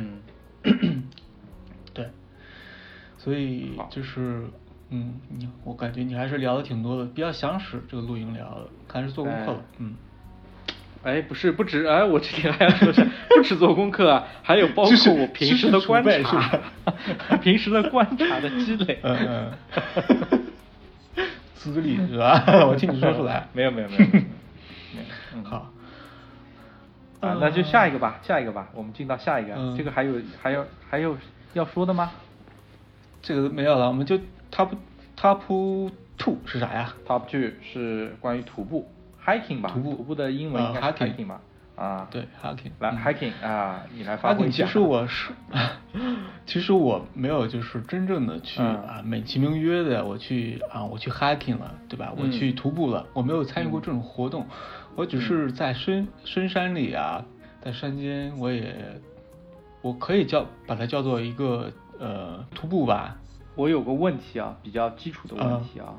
[0.64, 1.04] 嗯
[1.94, 2.06] 对，
[3.16, 4.44] 所以就是。
[4.92, 7.80] 嗯，你我感觉你还是聊的挺多的，比较详实。
[7.88, 9.58] 这个露营聊的，看来是做功课了。
[9.58, 9.94] 哎嗯，
[11.02, 16.60] 哎，不是，不止，哎，我这里还要说是，不止做功课啊，还有包括我平时的观察，
[17.42, 18.98] 平时的观察的积累。
[19.02, 20.42] 嗯嗯，
[21.54, 22.44] 资历是吧？
[22.68, 23.48] 我听你说出来。
[23.52, 24.24] 没有没有没有没有。
[25.34, 25.70] 嗯好。
[27.20, 29.54] 啊，那就下一个吧，下一个吧，我们进到下一个。
[29.54, 31.16] 嗯这个还有还有还有
[31.52, 32.10] 要说的吗
[33.22, 34.18] 这个没有了，我们就
[34.50, 34.70] top
[35.18, 35.40] top
[36.16, 38.90] two 是啥呀？？Top two 是关于徒步
[39.38, 39.70] ，hiking 吧？
[39.72, 41.40] 徒步徒步的英文应该是呃，hiking 吧？
[41.76, 44.64] 啊，对，hiking 来嗯 hiking 啊，你来发挥 hiking 一下。
[44.66, 45.32] 其实我是，
[46.44, 52.12] 其实我没有就是真正的去、嗯啊美其名曰的我去啊我去 hiking 了，对吧？
[52.16, 54.46] 我嗯去徒步了，我没有参与过这种活动，
[54.94, 57.24] 我只是在深深山里啊，
[57.62, 58.74] 在山间我也
[59.80, 63.16] 我可以叫把它叫做一个呃徒步吧。
[63.56, 65.94] 我有个问题啊，比较基础的问题啊，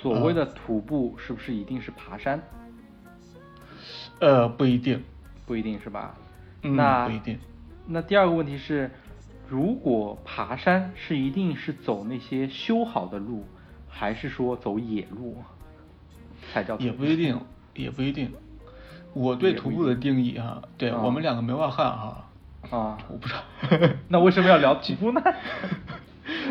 [0.00, 2.40] 所谓的徒步是不是一定是爬山？
[4.20, 5.02] 呃，不一定，
[5.46, 6.14] 不一定是吧？
[6.62, 7.38] 嗯那不一定。
[7.86, 8.90] 那第二个问题是，
[9.48, 13.44] 如果爬山是一定是走那些修好的路，
[13.88, 15.42] 还是说走野路
[16.52, 16.76] 才叫？
[16.78, 17.40] 也不一定，
[17.74, 18.30] 也不一定。
[19.12, 22.28] 我对徒步的定义哈，对、啊我们两个没外汉哈，
[22.70, 22.98] 啊。
[23.08, 23.40] 我不知道。
[24.08, 25.20] 那为什么要聊 徒步呢？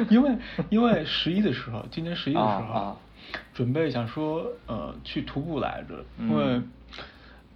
[0.10, 0.38] 因为
[0.70, 2.96] 因为十一的时候，今年十一的时候，啊啊
[3.54, 6.62] 准备想说呃去徒步来着，嗯因为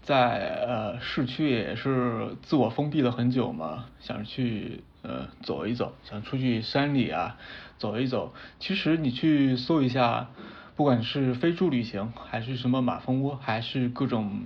[0.04, 7.38] 在呃市区也是自我封闭了很久嘛，想去呃走一走，想出去山里啊
[7.78, 8.34] 走一走。
[8.60, 10.28] 其实你去搜一下，
[10.76, 14.42] 不管是飞猪旅行，还是什么马蜂窝，还是各种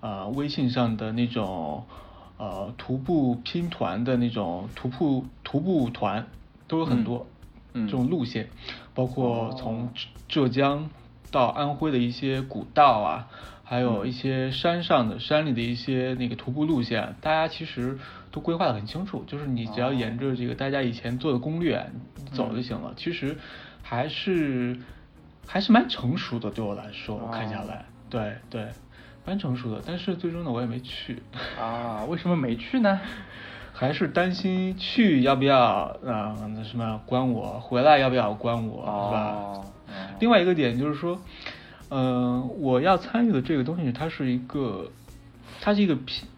[0.00, 1.86] 呃微信上的那种
[2.36, 6.26] 呃徒步拼团的那种徒步徒步团，
[6.68, 7.26] 都有很多。
[7.74, 8.48] 嗯这种路线，
[8.94, 10.88] 包括哦从浙浙江
[11.30, 13.28] 到安徽的一些古道啊，
[13.68, 17.98] 还有一些山上的、山里的一些那个徒步路线，大家其实
[18.30, 21.84] 都规划的很清楚，就是你只要沿着这个大家以前做的攻略
[22.16, 22.94] 你走就行了。
[22.96, 23.36] 其实
[23.82, 24.74] 还是
[25.46, 28.68] 还是蛮成熟的，对我来说，我看下来，对对，
[29.26, 29.82] 蛮成熟的。
[29.86, 31.22] 但是最终呢，我也没去。
[31.60, 32.98] 啊，为什么没去呢？
[33.74, 39.60] 还是担心去要不要啊、那什么关我，回来要不要关我，是吧？
[40.20, 41.20] 另外一个点就是说，
[41.90, 44.90] 嗯、我要参与的这个东西，它是一个，
[45.60, 46.28] 它是一个拼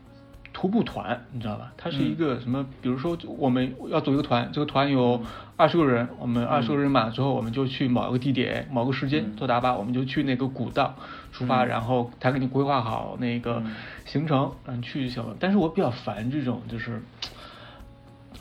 [0.52, 1.72] 徒步团，你知道吧？
[1.76, 2.66] 它是一个什么？
[2.82, 5.22] 比如说我们要组一个团，这个团有
[5.56, 10.94] 二十个人，我们二十个人满了之后，我们就去某一个地点、某个时间嗯坐大巴，我们就去那个古道
[11.32, 15.36] 出发，嗯然后他给你规划好那个嗯行程，让你去就行了。
[15.40, 17.02] 但是我比较烦这种就是。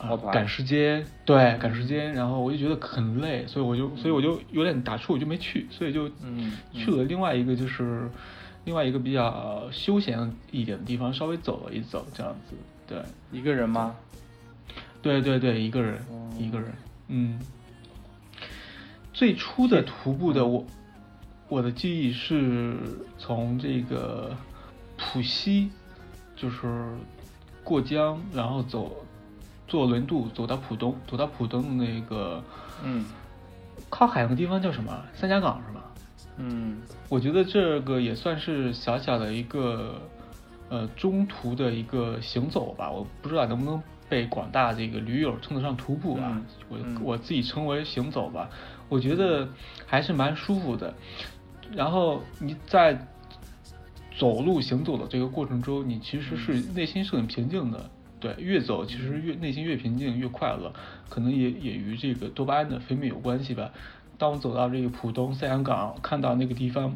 [0.00, 0.34] 啊跑，团。
[0.34, 8.08] 赶时间，对，赶时间，然后我就觉得很累，所以我就，所以我就有点打怵，我就没去，所以就嗯去了另外一个就是
[8.64, 13.94] 另外一个比较休闲一点的地方，稍微走了一走，这样子，对，一个人吗？
[15.02, 16.28] 对对对，一个人，哦。
[16.38, 16.72] 一个人，
[17.08, 17.38] 嗯。
[19.12, 20.64] 最初的徒步的我，
[21.48, 22.74] 我的记忆是
[23.18, 24.34] 从这个
[24.96, 25.70] 浦西，
[26.36, 26.58] 就是
[27.62, 29.04] 过江，然后走
[29.70, 32.42] 坐轮渡走到浦东，走到浦东的那个，
[32.82, 33.06] 嗯
[33.88, 35.00] 靠海的地方叫什么？
[35.14, 35.80] 三峡港是吗？
[36.38, 39.94] 嗯我觉得这个也算是小小的一个
[40.68, 48.50] 呃中途的一个行走吧，我不知道能不能被广大这个驴友称得上徒步啊，嗯我嗯我自己称为行走吧，
[48.88, 49.48] 我觉得
[49.86, 50.92] 还是蛮舒服的。
[51.72, 53.06] 然后你在
[54.18, 57.88] 走路行走的这个过程中，你其实是内心是很平静的。
[58.20, 60.72] 对，越走其实越内心越平静越快乐，
[61.08, 63.70] 可能也也与这个多巴胺的分泌有关系吧。
[64.18, 66.94] 当我走到这个浦东三阳港，看到那个地方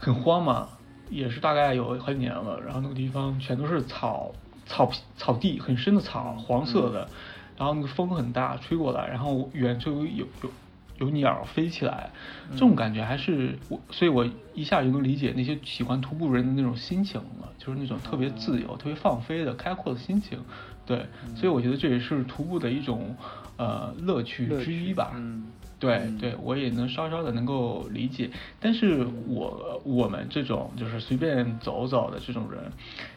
[0.00, 0.68] 很荒嘛，
[1.08, 4.32] 也是大概有好几年了，然后那个地方全都是草
[4.66, 7.08] 草皮草地，很深的草，黄色的，
[7.56, 10.50] 然后那个风很大，吹过来，然后远处有有
[10.98, 12.10] 有有鸟飞起来，
[12.52, 20.38] 这种感觉还是我，所以我一下就能理解那些喜欢徒步人的那种心情了，就是那种特别自由、特别放飞的开阔的心情。
[20.84, 23.14] 对，所以我觉得这也是徒步的一种
[23.56, 25.12] 呃乐趣之一吧。
[25.14, 25.46] 嗯，
[25.78, 32.72] 对嗯对，我也能稍稍的能够理解，但是我我们这种就是随便走走的这种人，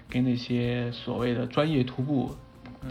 [0.09, 2.35] 跟那些所谓的专业徒步，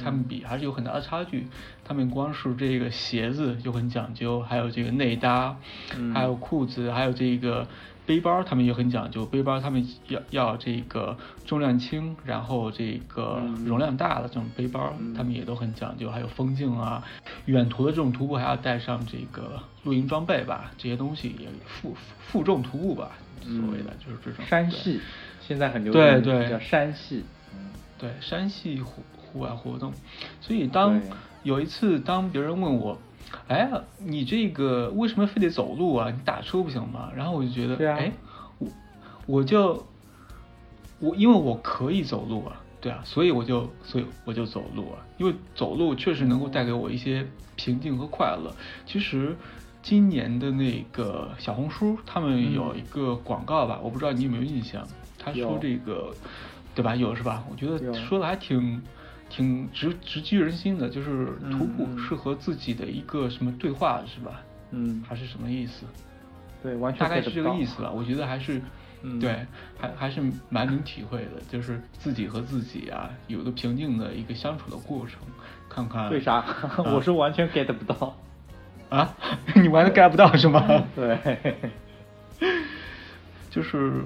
[0.02, 1.46] 他们比还是有很大的差距。
[1.84, 5.56] 他们光是这个鞋子就很讲究，还有这个内搭，
[5.96, 7.66] 嗯还有裤子，还有这个
[8.06, 9.26] 背包，他们也很讲究。
[9.26, 16.10] 背包他们要要这个重量轻，然后这个嗯容量大的这种背包，嗯他们也都很讲究。
[16.10, 17.04] 还有风镜啊，
[17.44, 23.10] 远途的这种徒步还要带上这个露营装备吧，这些东西也负负重徒步吧，
[23.42, 25.00] 所谓的就是这种山系，
[25.40, 27.24] 现在很流行对对行叫山系。
[27.52, 27.60] 嗯
[27.96, 28.82] 对山系
[29.34, 29.92] 户户外活动，
[30.40, 31.00] 所以当
[31.42, 32.96] 有一次当别人问我，
[33.48, 33.68] 哎，
[33.98, 36.08] 你这个为什么非得走路啊？
[36.08, 37.10] 你打车不行吗？
[37.16, 38.12] 然后我就觉得，哎，
[38.58, 38.68] 我
[39.26, 39.84] 我就
[41.00, 48.54] 我因为我可以走路啊，对啊，所以我就所以我就走路啊，因为走路确实能够带给我一些平静和快乐。
[48.86, 49.36] 其实
[49.82, 54.86] 今年的那个小红书，他们有一个广告吧，我不知道你有没有印象，
[55.18, 56.14] 他说这个，
[56.72, 56.94] 对吧？
[56.94, 57.44] 有是吧？
[57.50, 58.80] 我觉得说的还挺。
[59.34, 64.40] 挺直直击人心的，就是徒步是和自己的一个什么对话是吧？
[64.70, 65.84] 嗯，还是什么意思？
[66.62, 67.90] 对，完全大概是这个意思吧。
[67.90, 68.62] 我觉得还是，
[69.02, 69.44] 嗯对，
[69.76, 75.18] 还还是蛮能体会的，就是自己和自己啊，有个平静的一个相处的过程，
[75.68, 76.44] 看看为啥？
[76.86, 78.16] 我是完全 get 不到。
[78.88, 79.12] 啊？
[79.56, 80.64] 你完全 get 不到是吗？
[80.94, 81.72] 对，
[83.50, 84.04] 就是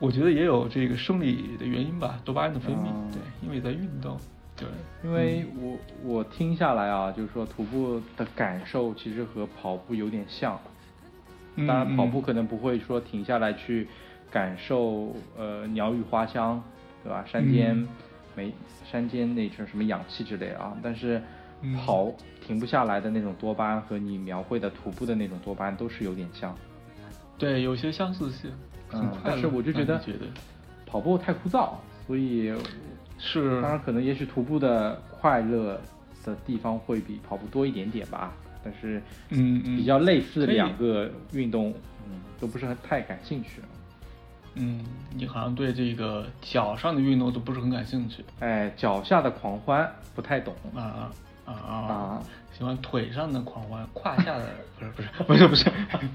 [0.00, 4.18] 我觉得也有这个生理的原因吧，多巴胺的分泌，嗯对，因为在运动，
[4.56, 4.66] 对，
[5.04, 10.58] 因为我我听下来啊，就是说徒步的感受其实和跑步有点像。
[11.56, 13.88] 嗯当然，跑嗯步可能不会说停下来去
[14.30, 16.62] 感受呃鸟语花香，
[17.02, 17.24] 对吧？
[17.26, 17.88] 山间嗯
[18.34, 18.52] 没
[18.90, 21.22] 山间那种什么氧气之类啊，但是
[21.62, 22.12] 嗯跑
[22.46, 26.54] 停不下来的那种多巴胺和你描绘的徒步的那种多巴胺都是有点像。
[27.38, 28.50] 对，有些相似性，
[28.92, 29.98] 嗯，但是我就觉得
[30.84, 31.70] 跑步太枯燥，
[32.06, 32.52] 所以
[33.18, 35.80] 是，当然可能也许徒步的快乐
[36.24, 38.32] 的地方会比跑步多一点点吧，
[38.64, 39.76] 但是嗯嗯。
[39.76, 41.72] 比较类似的两个运动，
[42.06, 43.62] 嗯，都不是很太感兴趣。
[44.54, 48.24] 嗯，你好像对这个脚上的运动都不是很感兴趣。
[48.40, 50.54] 哎，脚下的狂欢不太懂。
[50.74, 51.10] 啊
[51.44, 51.52] 啊啊。
[51.52, 52.22] 啊！
[52.56, 54.46] 喜欢腿上的狂欢，胯下的
[54.78, 55.54] 不是不是不是不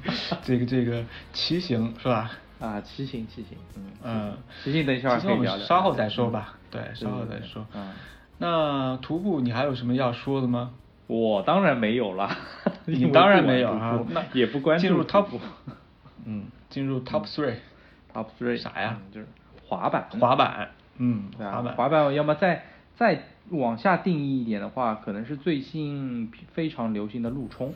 [0.09, 2.31] 是， 这个这个骑行是吧？
[2.61, 7.65] 啊，骑行骑行，嗯嗯，骑行等一下可以聊聊，稍后再说吧，对，对稍后再说。
[7.73, 7.91] 嗯，
[8.37, 10.71] 那徒步你还有什么要说的吗？
[11.07, 12.29] 我当然没有了，
[12.85, 15.27] 你当然没有啊那也不关注进入 top，
[16.25, 19.27] 嗯，进入 top three，top three 啥呀嗯就是
[19.67, 22.63] 滑板，滑板，嗯，滑板，滑板，要么再
[22.95, 27.73] 再往下定义一点的话，可能是最近非常流行的路冲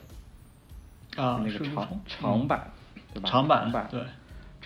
[1.17, 2.71] 啊，那个长长板，
[3.13, 3.29] 对吧？
[3.29, 4.01] 长板长板对，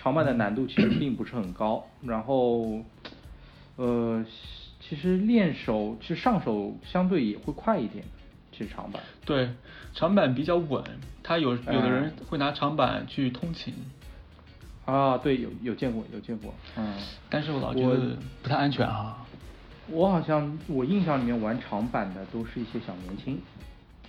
[0.02, 2.80] 长板的难度其实并不是很高，然后，
[3.76, 4.24] 呃，
[4.80, 8.02] 其实练手其实上手相对也会快一点，
[8.50, 9.02] 其实长板。
[9.26, 9.50] 对，
[9.92, 10.82] 长板比较稳，
[11.22, 11.90] 他有有的嗯。
[11.92, 13.74] 人会拿长板去通勤，
[14.86, 16.94] 啊，对，有有见过，有见过，嗯，
[17.28, 19.26] 但是我老觉得不太安全啊。
[19.88, 23.38] 我好像我印象里面玩长板的都是一些小年轻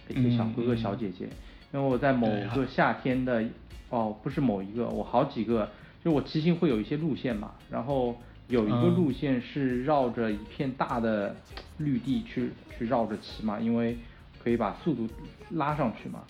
[0.08, 0.78] 一些小哥哥嗯。
[0.78, 1.26] 小姐姐，
[1.74, 3.44] 因为我在某个夏天的，
[3.90, 5.70] 哦，不是某一个，我好几个，
[6.04, 8.16] 就我骑行会有一些路线嘛，然后
[8.48, 11.36] 有一个嗯路线是绕着一片大的
[11.78, 13.98] 绿地去去绕着骑嘛，因为
[14.44, 15.08] 可以把速度
[15.52, 16.24] 拉上去嘛，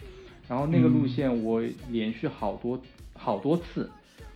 [0.48, 2.82] 然后那个路嗯线我连续好多
[3.14, 3.90] 好多次。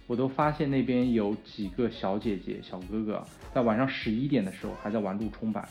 [0.08, 5.68] 我都发现那边有几个小姐姐、小哥哥在晚上十一点的时候还在玩路冲板，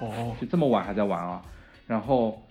[0.00, 1.44] 哦，就这么晚还在玩啊。
[1.86, 2.42] 然后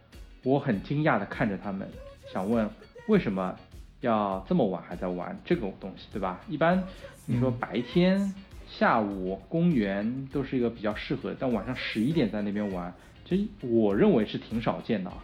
[0.44, 1.90] 我很惊讶的看着他们，
[2.32, 2.70] 想问
[3.08, 3.58] 为什么
[4.02, 6.42] 要这么晚还在玩这种东西，对吧？
[6.48, 6.84] 一般
[7.26, 8.34] 你说嗯白天、
[8.70, 12.94] 下午公园都是一个比较适合，但晚上十一点在那边玩，
[13.26, 15.18] 其实我认为是挺少见的啊。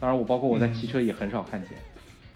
[0.00, 1.70] 当然，我包括我在骑车也很少看见。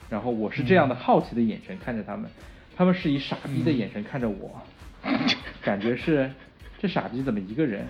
[0.09, 2.31] 然后我是这样的好奇的眼神看着他们，
[2.74, 4.62] 他们是以傻逼的眼神看着我，
[5.62, 6.30] 感觉是
[6.78, 7.86] 这傻逼怎么一个人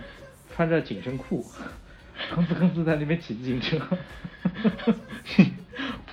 [0.53, 1.45] 穿着紧身裤，
[2.35, 3.79] 吭哧吭哧在那边骑自行车。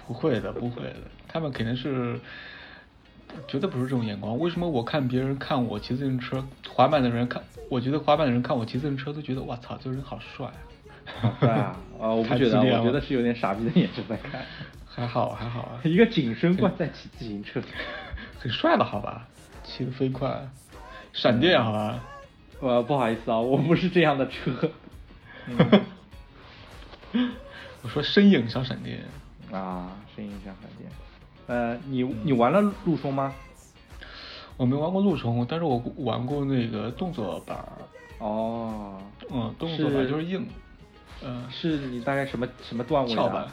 [0.05, 0.97] 不会的，不会的，
[1.35, 2.17] 他们肯定是
[3.45, 4.39] 绝对不是这种眼光。
[4.39, 10.45] 为什么我看别人看我骑自行车，滑板的人看，我觉得滑板的人看我骑自行车都觉得哇操，这个人好帅
[11.21, 11.35] 啊！
[11.41, 14.45] 对啊， 啊，我不觉得，我觉得是有点傻逼的眼神在看。
[14.87, 17.61] 还好还好啊， 一个紧身怪在骑自行车，
[18.39, 19.27] 很帅了好吧？
[19.65, 20.47] 骑得飞快，
[21.11, 21.99] 闪电好吧？
[22.61, 24.71] 呃，不好意思啊，我不是这样的车。
[27.83, 29.03] 我说身影小闪电，
[29.51, 30.89] 啊，身影像闪电。
[31.47, 33.33] 呃，你你玩了陆冲吗？
[34.57, 37.67] 我没玩过陆冲，但是我玩过那个动作板儿。
[38.19, 38.97] 哦，
[39.29, 40.47] 嗯，动作板就是硬。
[41.23, 43.47] 嗯，是你大概什么什么段位跳板？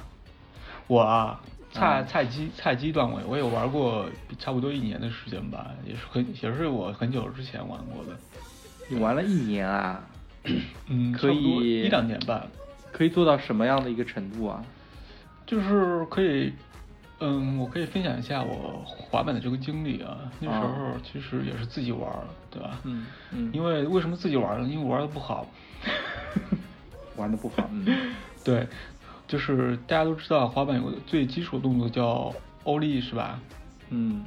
[0.86, 1.40] 我啊，
[1.72, 4.06] 菜菜鸡菜鸡段位，我有玩过
[4.38, 8.16] 差不多一年的时间吧，也是很也是我很久之前玩过的。
[8.88, 10.00] 你玩了一年啊？
[10.86, 12.46] 嗯，可以一两年吧。
[12.92, 14.64] 可以做到什么样的一个程度啊？
[15.46, 16.52] 就是可以，
[17.24, 20.18] 嗯，我可以分享一下我滑板的这个经历啊。
[20.40, 22.10] 那时候其实也是自己玩，
[22.50, 22.80] 对吧？
[22.82, 23.50] 嗯嗯。
[23.52, 24.68] 因为为什么自己玩呢？
[24.68, 25.46] 因为玩的不好。
[27.16, 27.68] 玩的不好。
[27.70, 28.12] 嗯。
[28.44, 28.66] 对，
[29.28, 33.38] 就是大家都知道滑板有个最基础的动作叫欧力，是吧？
[33.90, 34.24] 嗯。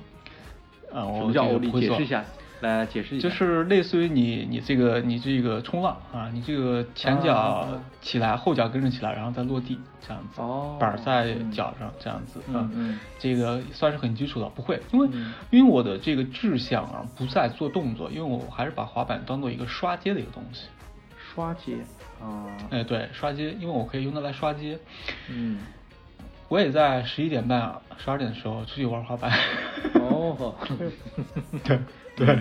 [0.94, 1.70] 啊，什么叫欧力？
[1.72, 2.24] 解释一下。
[2.62, 7.68] 来解释一下，就是类似于你你这个你这个冲浪啊，你这个前脚
[8.02, 10.42] 起来，后脚跟着起来，然后再落地这样子，
[10.80, 14.50] 板在脚上这样子嗯，这个算是很基础的。
[14.50, 15.10] 不会，因为
[15.52, 20.68] 因为我的这个志向啊不在做动作，因为我还是把滑板当做一个刷街的一个东西。
[21.18, 21.78] 刷街
[22.22, 22.48] 啊？
[22.70, 24.80] 哎，对，刷街，因为我可以用它来刷街。
[25.30, 25.60] 嗯。
[26.48, 29.32] 我也在十一点半、十二点的时候出去玩滑板。
[29.96, 30.56] 哦。
[31.66, 31.80] 对。
[32.18, 32.40] 对，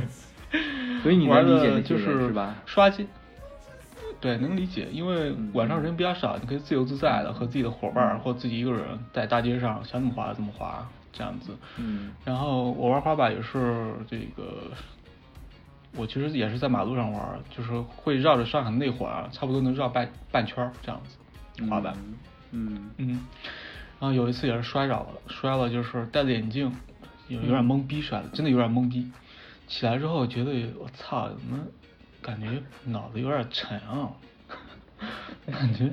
[1.02, 2.54] 所以你能理解就是是吧？
[2.64, 3.06] 刷机，
[4.20, 11.56] 对，能理解，因为晚上人比较少，你可以自由自在的和自己的伙伴或自己一个人在大街上想怎么滑怎么滑这样子。
[11.76, 12.12] 嗯。
[12.24, 14.70] 然后我玩滑板也是这个，
[15.96, 21.94] 我其实也是在马路上玩，就是会绕着上海内环，差不多能绕半半圈这样子滑板。
[22.52, 23.20] 嗯嗯。
[24.00, 26.72] 然后有一次也是摔着了，摔了就是戴着眼镜，
[27.28, 29.10] 有有点懵逼摔的，真的有点懵逼。
[29.66, 31.58] 起来之后觉得我操，怎么
[32.20, 34.10] 感觉脑子有点沉啊？
[35.46, 35.92] 感觉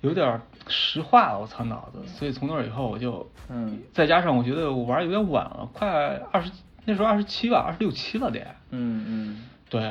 [0.00, 2.06] 有点石化了，我操脑子。
[2.06, 5.88] 所以从那以后我就，嗯，再加上我觉得我玩有点晚了，快
[6.32, 6.50] 二十
[6.84, 8.40] 那时候二十七吧，二十六七了得。
[8.70, 9.48] 嗯嗯。
[9.68, 9.82] 对。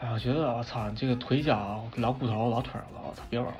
[0.00, 3.54] 哎，我觉得我操，这个腿脚老骨头老腿了，我操别玩了，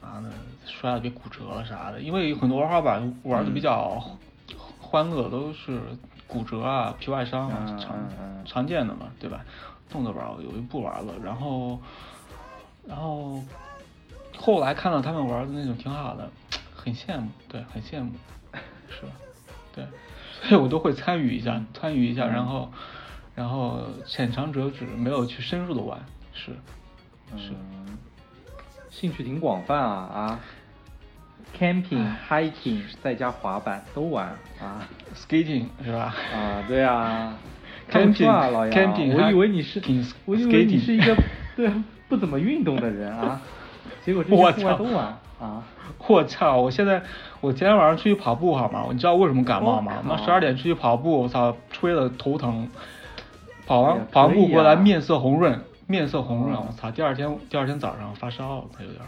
[0.00, 0.30] 妈的
[0.64, 2.00] 摔了别骨折了啥的。
[2.00, 4.02] 因为有很多玩滑板玩的比较
[4.80, 5.80] 欢乐，都是。
[6.26, 9.44] 骨折啊，皮外伤啊，常常见的嘛，对吧？
[9.88, 11.78] 动作板我就不玩了，然后，
[12.86, 13.40] 然后
[14.36, 16.28] 后来看到他们玩的那种挺好的，
[16.74, 18.10] 很羡慕，对，很羡慕，
[18.90, 19.12] 是吧？
[19.72, 19.86] 对，
[20.42, 22.70] 所以我都会参与一下，参与一下，然后，
[23.36, 26.00] 然后浅尝辄止，没有去深入的玩，
[26.34, 26.50] 是，
[27.36, 27.52] 是，
[28.90, 30.40] 兴趣挺广泛啊啊。
[31.58, 34.26] camping、hiking，再加滑板都玩
[34.60, 36.14] 啊，skating 是吧？
[36.34, 37.34] 啊，对啊，
[37.90, 39.80] camping 啊，老杨，我以为你是，
[40.24, 41.16] 我以为你是一个
[41.56, 41.70] 对
[42.08, 43.40] 不怎么运动的人啊，
[44.04, 45.62] 结果这些户外都玩啊！
[46.08, 46.56] 我操！
[46.58, 47.02] 我现在
[47.40, 48.84] 我今天晚上出去跑步好吗？
[48.90, 50.02] 你知道为什么感冒吗？
[50.04, 52.68] 妈十二点出去跑步，我操，吹的头疼，
[53.66, 56.90] 跑完跑完步回来面色红润，面色红润，我操！
[56.90, 59.00] 第二天第二天早上发烧，他有点。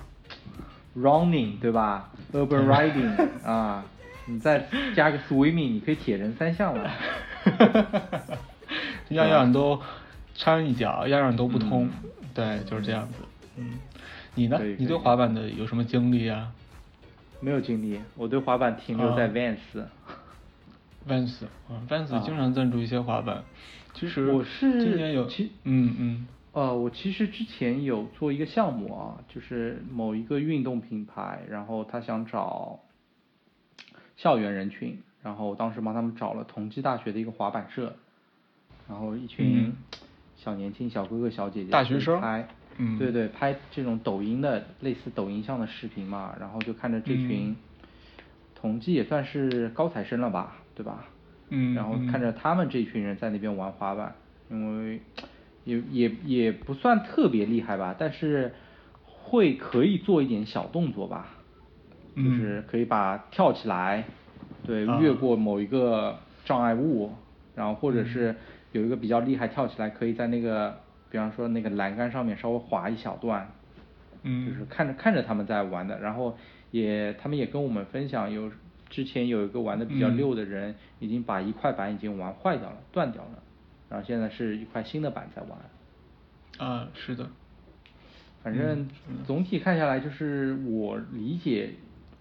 [0.96, 3.84] Running 对吧？Urban riding 啊，
[4.26, 6.90] 你再加个 swimming，你可以铁人三项了。
[9.10, 9.80] 样样都
[10.34, 11.88] 掺一脚，样样都不通。
[12.34, 13.14] 对，就是这样子。
[13.56, 13.74] 嗯，
[14.34, 14.58] 你呢？
[14.78, 16.52] 你对滑板的有什么经历啊？
[17.40, 19.56] 没有经历，我对滑板停留在 Vans。
[21.08, 23.44] Vans 啊，Vans 经常赞助一些滑板。
[23.94, 25.26] 其实我是今年有，
[25.64, 26.26] 嗯嗯。
[26.52, 32.80] 呃，我其实之前有做一个项目啊，就是某一个运动品牌，然后他想找
[34.16, 37.94] 校园人群，然后当时帮他们找了同济大学的一个滑板社，
[38.88, 39.72] 然后一群
[40.36, 47.54] 小年轻小哥哥小姐姐大学生拍，嗯，对对，拍这种抖音的类似抖音上的视频嘛，然后就看着这群
[48.56, 51.04] 同济也算是高材生了吧，对吧？
[51.50, 54.14] 嗯，然后看着他们这群人在那边玩滑板，
[54.50, 55.00] 因为。
[55.68, 58.54] 也也也不算特别厉害吧，但是
[59.04, 61.28] 会可以做一点小动作吧，
[62.16, 64.04] 就是可以把跳起来，
[64.64, 67.12] 对，越过某一个障碍物，
[67.54, 68.34] 然后或者是
[68.72, 70.74] 有一个比较厉害跳起来，可以在那个，
[71.10, 73.52] 比方说那个栏杆上面稍微滑一小段，
[74.22, 76.34] 嗯，就是看着看着他们在玩的，然后
[76.70, 78.50] 也他们也跟我们分享，有
[78.88, 83.42] 之前有一个玩的比较溜的人，已经把一块板已经玩坏掉了，断掉了。
[83.88, 87.28] 然后现在是一块新的板在玩，啊，是的，
[88.42, 88.88] 反正
[89.26, 91.70] 总体看下来，就是我理解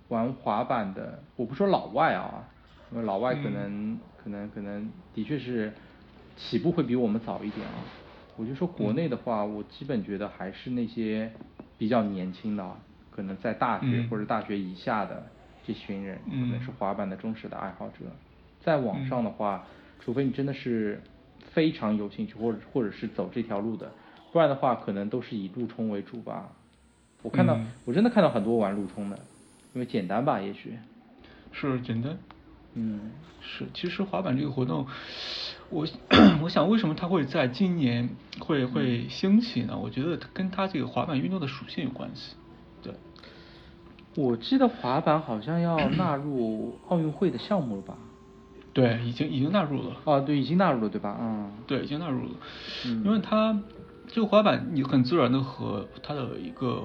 [0.07, 2.49] 玩滑板的，我不说老外啊，
[2.91, 5.73] 因为老外可能可能可能的确是
[6.35, 7.83] 起步会比我们早一点啊，
[8.37, 11.31] 我就说国内的话，我基本觉得还是那些
[11.77, 12.77] 比较年轻的，
[13.11, 15.25] 可能在大学或者大学以下的
[15.65, 16.51] 这群人，可嗯。
[16.51, 18.05] 能是滑板的忠实的爱好者。
[18.59, 19.65] 在网上的话，
[19.99, 21.01] 除非你真的是
[21.57, 23.91] 非常有兴趣，或者或者是走这条路的，
[24.31, 26.51] 不然的话，可能都是以路冲为主吧。
[27.23, 29.17] 我看到，嗯我真的看到很多玩路冲的，
[29.73, 30.77] 因为简单吧，也许。
[31.51, 32.15] 是简单。
[32.75, 33.09] 嗯，
[33.41, 34.85] 是，其实滑板这个活动，
[35.71, 35.87] 我
[36.43, 38.07] 我想为什么它会在今年
[38.39, 39.75] 会会兴起呢？
[39.75, 42.35] 我觉得跟它这个滑板运动的属性有关系。
[42.83, 42.93] 对，
[44.15, 47.97] 我记得滑板好像要纳入奥运会的项目了吧？
[48.77, 49.95] 对，已经已经纳入了。
[50.05, 51.17] 啊，对，已经纳入了，对吧？
[51.19, 52.31] 嗯，对，已经纳入了，
[52.85, 53.59] 嗯因为它
[54.07, 56.83] 这个滑板，你很自然的和它的一个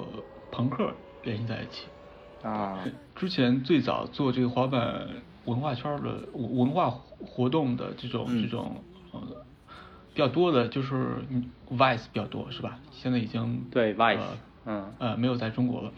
[0.51, 0.91] 朋克
[1.23, 1.89] 联系在一起。
[2.43, 2.83] 啊，
[3.15, 5.07] 之前最早做这个滑板
[5.45, 8.83] 文化圈儿的文文化活动的这种、嗯这种
[9.13, 9.21] 呃
[10.15, 12.79] 比较多的，就是嗯 Vice 比较多是吧？
[12.91, 14.27] 现在已经对，Vice，呃
[14.65, 15.93] 嗯呃没有在中国了。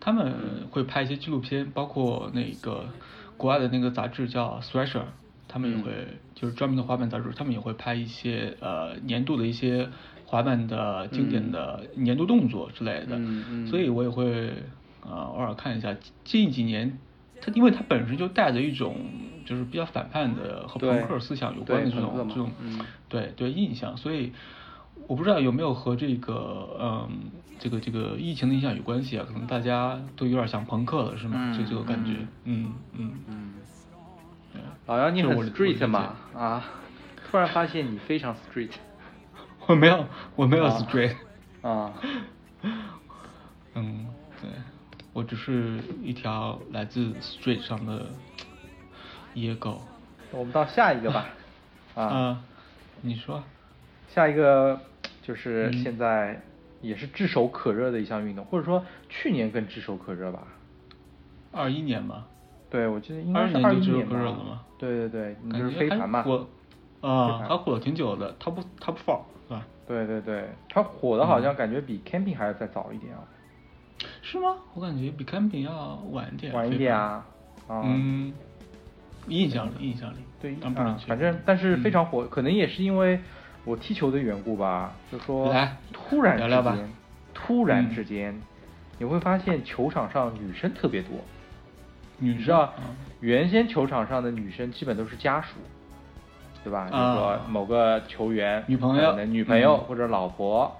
[0.00, 2.84] 他们会拍一些纪录片，包括那个
[3.36, 5.02] 国外的那个杂志叫 Thrasher，
[5.48, 5.92] 他们也会、
[6.34, 9.88] 就是专门的滑板杂志，他们也会拍一些呃年度的一些
[10.26, 13.16] 滑板的经典的年度动作之类的。
[13.66, 14.52] 所以我也会
[15.02, 15.94] 呃偶尔看一下。
[16.24, 16.98] 近几年，
[17.40, 18.96] 它因为它本身就带着一种
[19.44, 24.32] 就是比较反叛的和朋克思想有关的这种这种嗯对对印象，所以
[25.06, 27.08] 我不知道有没有和这个嗯
[27.58, 29.24] 这个这个疫情的影响有关系啊？
[29.26, 31.36] 可能大家都有点像朋克了，是吗？
[31.38, 33.54] 嗯就这个感觉，嗯嗯嗯。
[34.86, 36.14] 老杨，你很 street 理解嘛？
[36.34, 36.64] 啊，
[37.30, 38.70] 突然发现你非常 street
[39.66, 40.04] 我没有
[40.36, 41.16] 我没有啊 straight，
[41.62, 41.92] 啊。
[43.74, 44.06] 嗯，
[44.40, 44.50] 对，
[45.12, 48.06] 我只是一条来自 street 上的
[49.32, 49.80] 野狗。
[50.30, 51.26] 我们到下一个吧。
[51.96, 52.42] 啊，啊，
[53.00, 53.42] 你说，
[54.08, 54.78] 下一个
[55.22, 56.40] 就是嗯现在
[56.86, 60.46] 也是炙手可热的一项运动，或者说去年更炙手可热吧。
[61.52, 62.26] 二一年吧，
[62.70, 66.22] 对，我记得应该是21二一年就炙手年吧可热了吗对对对，你就是飞盘嘛。
[66.22, 66.46] 火
[67.00, 68.96] 啊，盘还火了挺久的，Top Top
[69.48, 69.64] 吧？
[69.86, 73.20] 对对对，它火的好像感觉比 camping 还要再早一点啊，
[74.22, 74.56] 是吗？
[74.72, 76.54] 我感觉比 camping 要晚一点。
[76.54, 77.26] 晚一点啊。
[77.68, 77.82] 啊。
[77.84, 78.32] 嗯，
[79.28, 83.20] 印象里，印象里，对但不能啊，确定反正但是非嗯常火，可能也是因为
[83.64, 86.76] 我踢球的缘故吧，就说来突然之聊聊吧。
[86.76, 86.90] 间，
[87.32, 88.40] 突然嗯之间，
[88.98, 91.12] 你会发现球场上女生特别多。
[92.18, 92.72] 女你知道
[93.20, 95.56] 原先球场上的女生基本都是家属，
[96.62, 96.86] 对吧？
[96.88, 99.16] 就是啊说某个球员女朋友。
[99.24, 99.80] 女朋友嗯。
[99.88, 100.70] 或者老婆，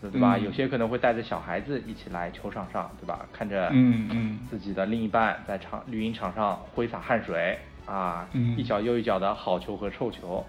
[0.00, 0.36] 对吧？
[0.36, 0.44] 嗯。
[0.44, 3.26] 有些可能会带着小孩子一起来球场上，对吧？
[3.32, 4.38] 看着嗯嗯。
[4.48, 8.56] 自己的另一半在场绿茵场上挥洒汗水啊，嗯。
[8.56, 10.44] 一脚又一脚的好球和臭球，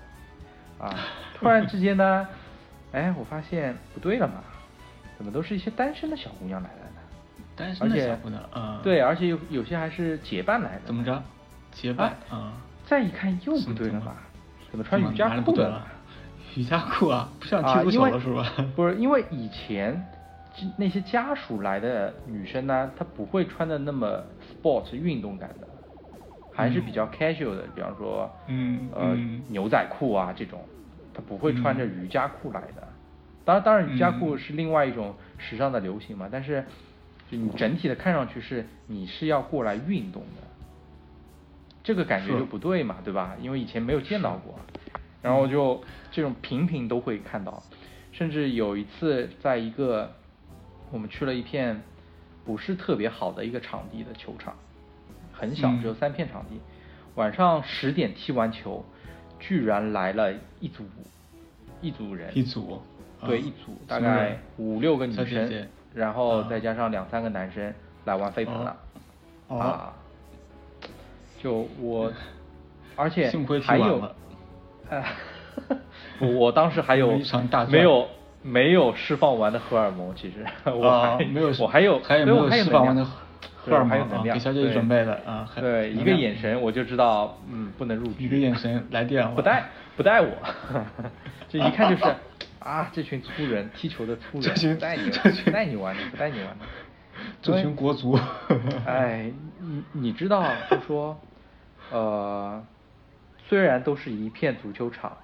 [0.79, 0.95] 啊，
[1.37, 2.27] 突然之间呢，
[2.91, 4.43] 哎，我发现不对了嘛，
[5.17, 7.01] 怎么都是一些单身的小姑娘来了呢？
[7.55, 10.81] 单身的小姑娘啊，对，，而且有有些还是结伴来的。
[10.85, 11.21] 怎么着？
[11.71, 12.53] 结伴啊？
[12.85, 14.13] 再一看又不对了嘛？
[14.69, 15.81] 怎么穿瑜伽裤了呢？？
[16.55, 18.51] 瑜伽裤啊，不像踢足球了是吧？
[18.75, 20.03] 不是，因为以前
[20.77, 24.23] 那些家属来的女生呢，她不会穿的那么
[24.63, 25.67] sport 运动感的，
[26.57, 29.43] 还是比较 casual 的，比方说，嗯呃，嗯。
[29.49, 30.59] 牛仔裤啊这种，
[31.13, 32.03] 他不会穿着嗯。
[32.03, 32.87] 瑜伽裤来的。
[33.45, 36.65] 当然，当然，瑜伽裤嗯是另外一种时尚的流行嘛，但是
[37.29, 40.41] 就你整体的看上去是你是要过来运动的，
[41.83, 43.35] 这个感觉就不对嘛，对吧？
[43.39, 44.59] 因为以前没有见到过，
[45.21, 45.81] 然后就
[46.11, 47.61] 这种频频都会看到，
[48.11, 50.11] 甚至有一次在一个
[50.91, 51.79] 我们去了一片
[52.43, 54.55] 不是特别好的一个场地的球场，
[55.37, 55.81] 很小，嗯。
[55.81, 56.59] 只有三片场地，
[57.15, 58.83] 晚上十点踢完球，
[59.39, 60.83] 居然来了一组
[61.81, 62.81] 一组人，一组。
[63.25, 66.47] 对，啊一组大概五六个女生姐姐，然后啊。
[66.47, 67.73] 再加上两三个男生
[68.05, 68.77] 来玩飞盘了，
[69.47, 69.59] 哦。
[69.59, 69.93] 啊，
[71.41, 72.13] 就我，
[72.95, 74.15] 而且幸亏还有完了，
[74.89, 75.03] 呃，
[76.19, 77.19] 我我当时还有
[77.49, 78.07] 大没有
[78.43, 80.45] 没有释放完的荷尔蒙，其实。
[80.69, 83.03] 我还啊没有我还有没有释放完的。
[83.03, 83.26] 荷
[83.69, 83.89] 对尔蒙啊？
[83.89, 88.25] 我还有能量给小姐姐准备的啊，对，一个眼神我就知道，嗯，不能入局。
[88.25, 89.65] 一个眼神来电了，不带
[89.95, 90.29] 不带我，
[91.49, 92.15] 这一看就是
[92.59, 96.65] 啊，这群粗人踢球的粗人，不带你这群不带你玩的，不带你玩的。
[97.41, 98.17] 这群国足，
[98.85, 101.19] 哎，你你知道，就说，
[101.91, 102.63] 呃，
[103.47, 105.17] 虽然都是一片足球场，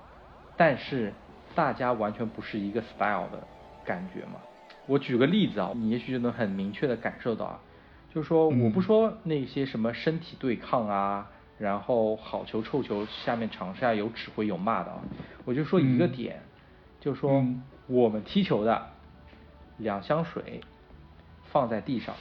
[0.58, 1.14] 但是
[1.54, 3.40] 大家完全不是一个 style 的
[3.86, 4.40] 感觉嘛。
[4.88, 7.60] 我举个例子啊，你也许就能很明确的感受到啊，
[8.14, 15.02] 就是说，我不嗯说那些什么身体对抗啊，然后好球臭球下面场下有指挥有骂的啊，
[15.46, 16.42] 我就说一个嗯点，
[17.00, 18.90] 就是说嗯我们踢球的
[19.78, 20.62] 两箱水
[21.52, 22.16] 放在地上，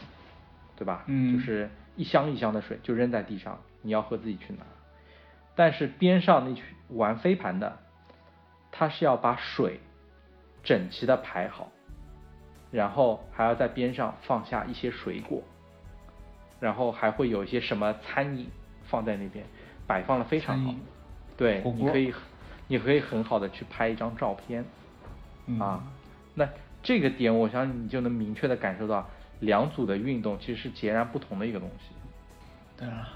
[0.77, 1.05] 对吧？
[1.07, 4.65] 嗯就是一箱一箱的水就扔在地上，你要喝自己去拿。
[5.55, 7.79] 但是边上那群玩飞盘的，
[8.71, 9.81] 他是要把水
[10.65, 11.71] 整齐的排好，
[12.71, 15.43] 然后还要在边上放下一些水果，
[16.63, 18.47] 然后还会有一些什么餐饮
[18.85, 19.45] 放在那边，
[19.85, 20.73] 摆放的非常好。
[21.37, 22.15] 对，你可以，
[22.69, 24.65] 你可以很好的去拍一张照片。
[25.47, 25.83] 嗯啊，
[26.35, 26.49] 那
[26.81, 29.05] 这个点，我相信你就能明确的感受到，
[29.41, 31.93] 两组的运动其实是截然不同的一个东西。
[32.79, 33.09] 对啊，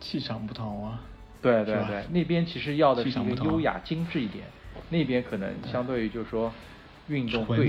[0.00, 1.02] 气场不同啊。
[1.42, 4.46] 对对对，那边其实要的是一个优雅精致一点，
[4.88, 6.50] 那边可能相对于就是说
[7.08, 7.68] 运动对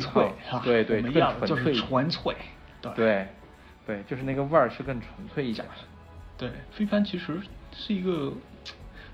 [0.63, 2.45] 对对，更我们要的就是纯粹一点。
[2.81, 2.95] 纯粹。
[2.95, 3.27] 对对
[3.85, 5.65] 对，就是那个味儿是更纯粹一点。
[6.37, 7.39] 对，飞盘其实
[7.71, 8.33] 是一个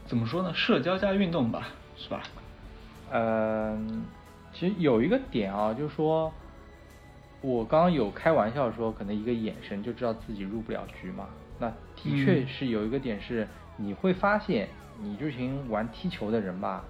[0.05, 1.67] 怎么说呢，社交加运动吧，
[1.97, 2.23] 是吧？
[3.11, 4.05] 嗯，
[4.53, 6.33] 其实有一个点啊，就是说，
[7.41, 11.27] 我刚刚有开玩笑说，可能一个眼神就知道自己入不了局嘛。
[11.59, 14.69] 那的确嗯是有一个点是，你会发现，
[14.99, 16.83] 你这群玩踢球的人吧，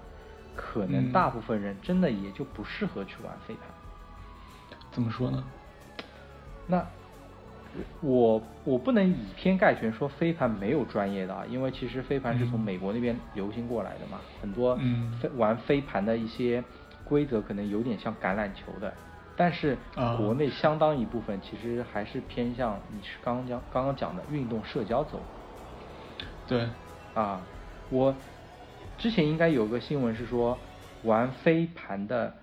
[0.54, 3.64] 可能嗯大部分人真的也就不适合去玩飞盘。
[4.90, 5.44] 怎么说呢？
[6.66, 6.86] 那
[8.00, 12.60] 我我不能以偏概全说飞盘没有专业的啊，因为其实飞盘是从嗯。
[12.60, 15.12] 美国那边流行过来的嘛，很多嗯。
[15.20, 16.62] 飞玩飞盘的一些
[17.04, 18.92] 规则可能有点像橄榄球的，
[19.36, 20.16] 但是啊。
[20.16, 25.20] 国内相当一部分其实还是偏向你是刚刚讲刚刚讲的运动社交走
[26.46, 26.68] 对，
[27.14, 27.40] 啊，
[27.88, 28.14] 我
[28.98, 30.58] 之前应该有个新闻是说，
[31.04, 32.34] 玩飞盘的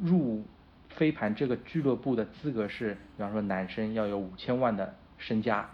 [0.00, 0.44] 入
[0.96, 5.68] 飞盘这个俱乐部的资格是，比方说男生要有五千万的身家，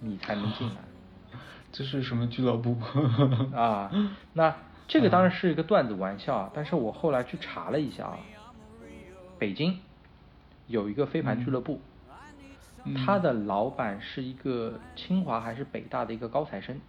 [0.00, 0.76] 你才能进来。
[1.70, 2.76] 这是什么俱乐部？
[3.56, 3.90] 啊，
[4.32, 4.54] 那
[4.88, 8.18] 这个当然是一个段子玩笑啊，但是我后来去查了一下啊，
[9.38, 9.78] 北京
[10.66, 11.80] 有一个飞盘俱乐部，
[12.84, 16.80] 嗯他的老板是一个清华还是北大的一个高材生，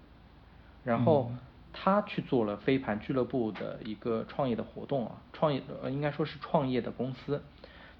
[0.84, 1.40] 然后嗯
[1.72, 7.42] 他去做了飞盘俱乐部的一个创业的活动啊，创业呃应该说是创业的公司，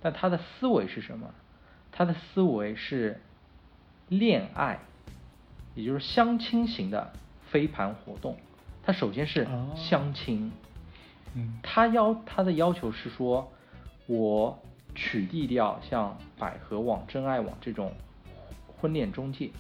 [0.04, 1.34] 但他的思维是什么？
[1.92, 3.22] 他的思维是
[4.10, 4.80] 恋爱，
[5.76, 7.14] 也就是相亲型的
[7.50, 8.38] 飞盘活动。
[8.84, 9.72] 他首先是哦。
[9.76, 10.52] 相亲，
[11.36, 11.58] 嗯。
[11.64, 13.52] 他要他的要求是说，
[14.08, 14.60] 我
[14.94, 17.94] 取缔掉像百合网、真爱网这种
[18.78, 19.52] 婚恋中介，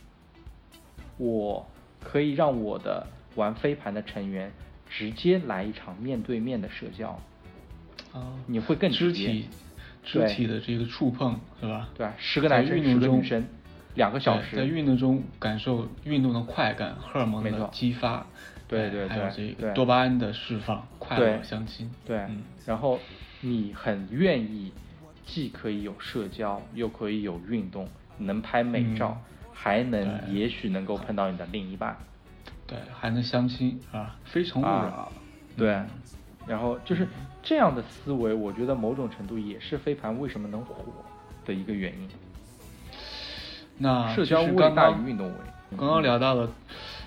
[1.18, 1.66] 我
[2.02, 4.52] 可以让我的玩飞盘的成员
[4.90, 7.18] 直接来一场面对面的社交，
[8.12, 9.28] 啊，你会更直接。
[9.28, 9.50] 肢体
[10.04, 11.90] 肢体的这个触碰是吧？
[11.96, 12.14] 对吧？
[12.18, 13.48] 十个在男生，十运动中个女生，
[13.96, 18.26] 两个小时，在运动中感受运动的快感，荷尔蒙的激发，
[18.68, 22.44] 对对哎还有这个多巴胺的释放，快乐相亲，对，嗯。
[22.66, 23.00] 然后
[23.42, 24.72] 你很愿意，
[25.26, 27.88] 既可以有社交，又可以有运动，
[28.18, 31.96] 能拍美照，嗯还能也许能够碰到你的另一半，
[32.68, 35.12] 对，还能相亲啊，非诚勿扰啊，
[35.56, 35.88] 对嗯，
[36.48, 37.08] 然后就是
[37.42, 40.76] 这样的思维，我觉得某种程度也是飞盘为什么能火
[41.46, 42.10] 的一个原因。
[43.78, 45.34] 那社交就是味大于运动味
[45.72, 46.48] 嗯刚刚聊到了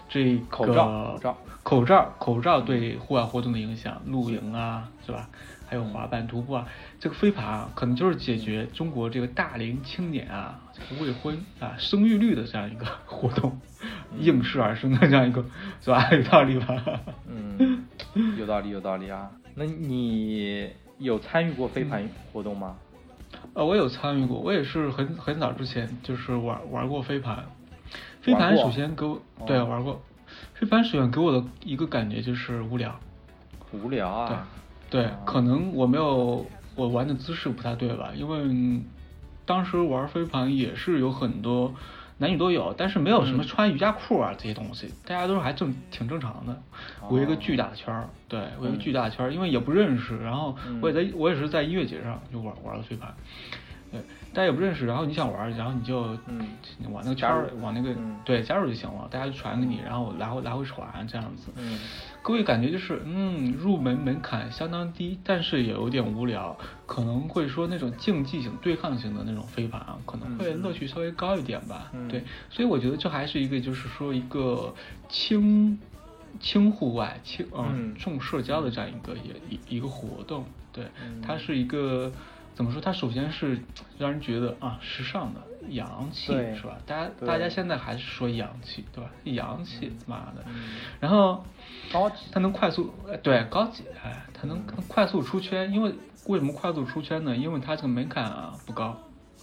[0.09, 5.29] 这口罩口罩口罩口罩对户外活动的影响，露营啊，是吧？
[5.69, 6.65] 还有滑板、徒步啊，
[7.01, 13.61] 这个飞盘啊，可能就是解决中国这个大龄青年啊，这个未婚啊生育率的这样一个活动，
[14.21, 15.45] 应势而生的这样一个，
[15.83, 16.09] 是吧？
[16.13, 17.01] 有道理吧？
[17.29, 17.76] 嗯，
[18.39, 19.31] 有道理有道理啊。
[19.55, 22.77] 那你有参与过飞盘活动吗？
[23.55, 27.45] 呃，我有参与过，我也是很很早之前就是玩玩过飞盘。
[28.21, 30.01] 飞盘首先给我对哦玩过，
[30.55, 32.99] 飞盘首先给我的一个感觉就是无聊。
[33.73, 34.47] 无聊啊。
[34.89, 38.13] 对啊，可能我没有我玩的姿势不太对吧？
[38.15, 38.81] 因为
[39.45, 41.75] 当时玩飞盘也是有很多
[42.19, 43.47] 男女都有，但是没有什么嗯。
[43.47, 46.63] 穿瑜伽裤啊这些东西，大家都是还正挺正常的，
[47.11, 47.37] 围一个哦。
[47.41, 48.79] 巨大的圈儿，对，围一个嗯。
[48.79, 50.79] 巨大的圈儿，因为也不认识，然后嗯。
[50.83, 53.13] 我也在我也是在音乐节上就玩玩了飞盘，
[53.93, 54.01] 对，
[54.33, 56.47] 大家也不认识，然后你想玩，然后你就嗯
[56.91, 58.17] 往那个圈儿加入往那个嗯。
[58.25, 61.51] 对加入就行了，大家就传给你，然后来回来回传这样子，
[62.27, 71.93] 嗯各位感觉就是，嗯，入门门槛相当低，但是也有点无聊，可能会说那种竞技型、对抗型的那种飞盘啊，可能会嗯乐趣稍微高一点吧。
[71.95, 74.75] 嗯对，所以我觉得这还是一个，就是说一个
[75.09, 75.79] 轻
[76.41, 80.45] 轻户外、轻嗯重社交的这样一个也一一个活动。
[80.73, 82.11] 对，嗯它是一个
[82.57, 82.81] 怎么说？
[82.81, 83.57] 它首先是
[83.99, 85.41] 让人觉得啊，时尚的、
[85.71, 86.77] 洋气，是吧？
[86.87, 89.11] 大家大家现在还是说洋气，对吧？
[89.25, 90.45] 洋气，妈的。
[90.47, 90.55] 嗯
[91.01, 91.45] 然后
[91.93, 95.71] 高级它能快速，呃对，高级，哎，它能嗯快速出圈。
[95.73, 95.95] 因为
[96.27, 97.37] 为什么快速出圈呢？
[97.37, 98.97] 因为它这个门槛啊不高，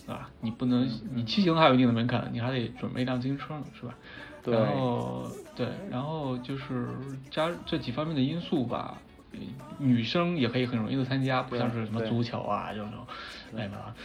[0.05, 0.29] 对吧？
[0.41, 3.93] 你不能，嗯你骑行还有一定的门槛，你还得准备一辆自行车呢，是吧？
[4.43, 6.89] 对然后对，然后就是
[7.31, 8.97] 加这几方面的因素吧，
[9.31, 9.39] 呃
[9.77, 12.91] 女生也可以很容易的参加，不像是什么足球啊这种，
[13.55, 13.95] 哎吧，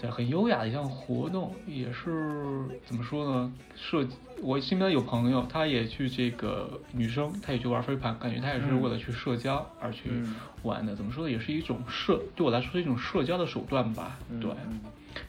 [0.00, 3.52] 对，很优雅的一项活动，也是怎么说呢？
[3.76, 4.06] 社，
[4.42, 10.96] 我身边有朋友，他也去这个女生，她也去玩飞盘，感觉她也是嗯为了去社交而去嗯玩的。
[10.96, 11.30] 怎么说呢？
[11.30, 14.16] 也是一种社，对我来说是一种社交的手段吧。
[14.40, 14.80] 对，嗯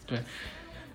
[0.08, 0.20] 对。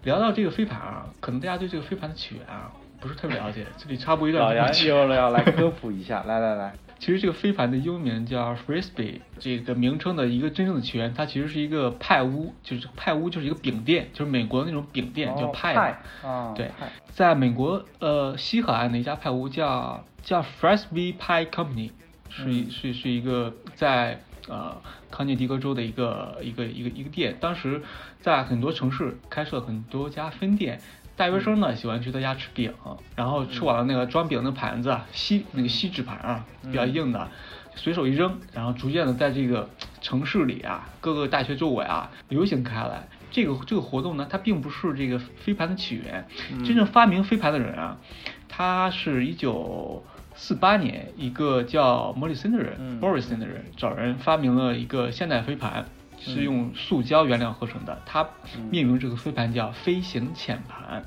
[0.04, 2.70] 聊到这个飞盘啊，可能大家对这个飞盘的起源啊
[3.00, 15.74] 不是特别了解， 这里插播一段老杨又要来科普一下，来来来，其实这个飞盘的英名叫 frisbee，这个名称的一个真正的起源，它其实是一个派屋，就是派屋就是一个饼店，就是美国的那种饼店，叫哦派。
[15.74, 16.70] 派啊对，
[17.10, 21.90] 在美国呃西海岸的一家派屋叫叫 Frisbee Pie Company，
[22.30, 24.80] 是是是一个在呃
[25.10, 27.82] 康涅狄格州的一个一个一个一个店，当时
[28.20, 30.80] 在很多城市开设很多家分店。
[31.16, 32.72] 大学生呢喜欢去他家吃饼，
[33.14, 37.28] 然后吃完了那个装饼的盘子啊，锡那个锡纸盘啊，比较硬的，
[37.74, 39.68] 随手一扔，然后逐渐的在这个
[40.02, 43.08] 城市里啊，各个大学周围啊流行开来。
[43.30, 46.64] 这个这个活动呢，它并不是这个飞盘的起源，嗯。
[46.64, 47.98] 真正发明飞盘的人啊，
[48.48, 50.04] 他是一九
[50.34, 52.98] 四八年一个叫莫里森的人、嗯。
[53.00, 55.86] M o r r i s o n 的人找人发明了一个现代飞盘，
[56.26, 58.28] 是用塑胶原料合成的，它
[58.70, 61.04] 命名这个飞盘叫飞行浅盘。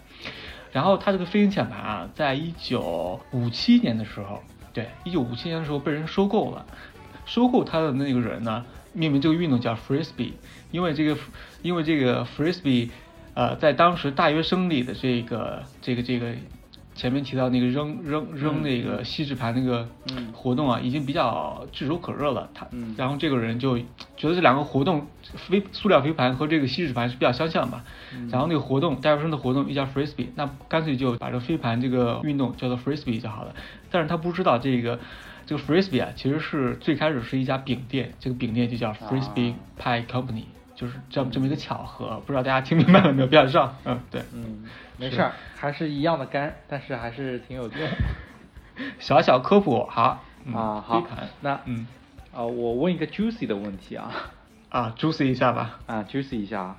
[0.71, 4.41] 然后它这个飞行浅盘啊，在一九五七年的时候，
[4.71, 6.65] 对，一九五七年的时候被人收购了。
[7.25, 10.33] 收购它的那个人呢，命名这个运动叫 frisbee，
[10.71, 11.17] 因为这个
[11.61, 12.89] 因为这个 frisbee，
[13.35, 16.33] 呃，在当时大学生里的这个这个这个
[16.99, 22.49] 前面提到那个扔扔扔那个锡纸盘那个嗯活动啊，已经比较炙手可热了。
[22.53, 23.77] 他嗯然后这个人就
[24.17, 27.81] 觉得这两个活动飞塑料飞盘和这个锡纸盘是比较相像嘛，
[28.29, 33.55] 然后那个活动大学生的活动又叫 frisbee，那干脆就把这个飞盘这个运动叫做 frisbee 就好了。
[33.89, 34.99] 但是他不知道这个
[35.45, 40.43] 这个 frisbee 啊，其实是最开始是一家饼店，这个饼店就叫 frisbee pie company，、
[40.75, 42.21] 就是这么这么一个巧合。
[42.25, 43.27] 不知道大家听明白了没有？
[43.27, 44.65] 比较上，嗯，对，嗯，
[44.99, 47.89] 没事儿，还是一样的干，但是还是挺有用。
[48.99, 51.03] 小小科普好、嗯、啊，好，
[51.41, 51.87] 那嗯
[52.33, 54.11] 啊，我问一个 juicy 的问题啊，
[54.69, 56.77] 啊，juicy 一下吧，啊，juicy 一下啊，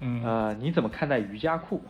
[0.00, 1.82] 嗯，呃，你怎么看待瑜伽裤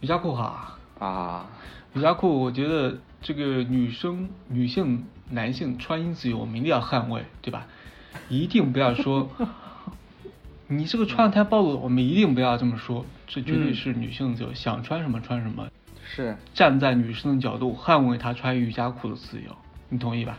[0.00, 1.46] 瑜伽裤哈，啊？
[1.94, 7.66] 瑜伽裤，我觉得这个女生、女性、男性穿衣自由，我们一定要捍卫，对吧？
[8.28, 9.28] 一定不要说
[10.68, 13.04] 你这个穿的太暴露，我们一定不要这么说，
[13.34, 15.66] 这绝对嗯是女性自由，想穿什么穿什么，
[16.04, 19.56] 是，站在女生的角度捍卫她穿瑜伽裤的自由，
[19.88, 20.38] 你同意吧？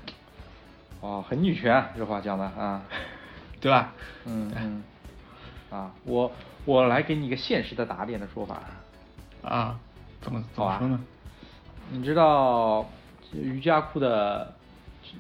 [1.01, 2.83] 哦，很女权啊，这话讲的啊，
[3.59, 3.91] 对吧？
[4.25, 4.83] 嗯嗯，
[5.71, 6.31] 啊，我
[6.65, 8.61] 我来给你一个现实的打脸的说法，
[9.41, 9.79] 啊，
[10.21, 11.03] 怎么怎么说呢？
[11.89, 12.87] 你知道
[13.33, 14.53] 瑜伽裤的，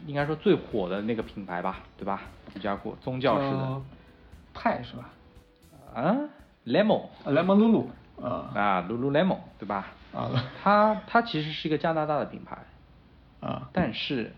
[0.05, 2.21] 应该说最火的那个品牌吧，对吧？
[2.55, 3.81] 瑜伽裤，宗教式的
[4.53, 5.09] 派是吧？
[5.95, 6.15] 啊
[6.65, 7.03] ，Lemon。
[7.23, 7.87] 啊，lemon lulu
[8.21, 8.51] 啊。
[8.55, 9.87] 啊，Lululemon 对吧？
[10.13, 10.31] 啊。
[10.61, 12.57] 它它其实是一个加拿大的品牌，
[13.39, 13.69] 啊。
[13.73, 14.33] 但是，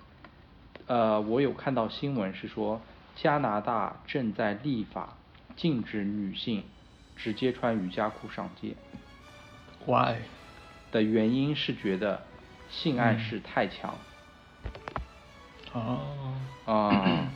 [0.87, 2.81] 呃，我有看到新闻是说，
[3.15, 5.15] 加拿大正在立法
[5.55, 6.63] 禁止女性
[7.15, 8.75] 直接穿瑜伽裤上街
[9.85, 10.15] ，，why？
[10.91, 12.21] 的原因是觉得
[12.69, 13.93] 性暗示太强。
[15.73, 15.99] 哦，
[16.65, 17.29] 啊，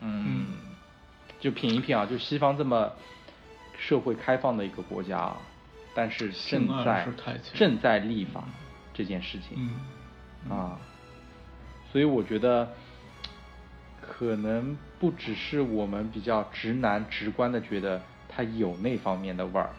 [0.00, 0.46] 嗯，
[1.38, 2.92] 就品一品啊，就西方这么
[3.80, 5.36] 社会开放的一个国家啊，
[5.94, 7.08] 但是正在
[7.54, 8.44] 正在立法
[8.92, 9.70] 这件事情，
[10.46, 10.78] 嗯啊，
[11.90, 12.70] 所以我觉得
[14.02, 19.70] 可能不只是我们比较直男直观的觉得它有那方面的味儿，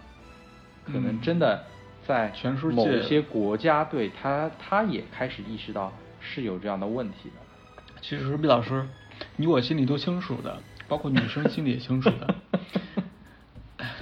[0.88, 1.64] 可能嗯真的
[2.08, 2.34] 在
[2.74, 8.02] 某些国家对他他也开始意识到是有这样的问题的。
[8.02, 8.84] 其实毕老师，
[9.36, 12.36] 你我心里都清楚的，包括女生心里也清楚的。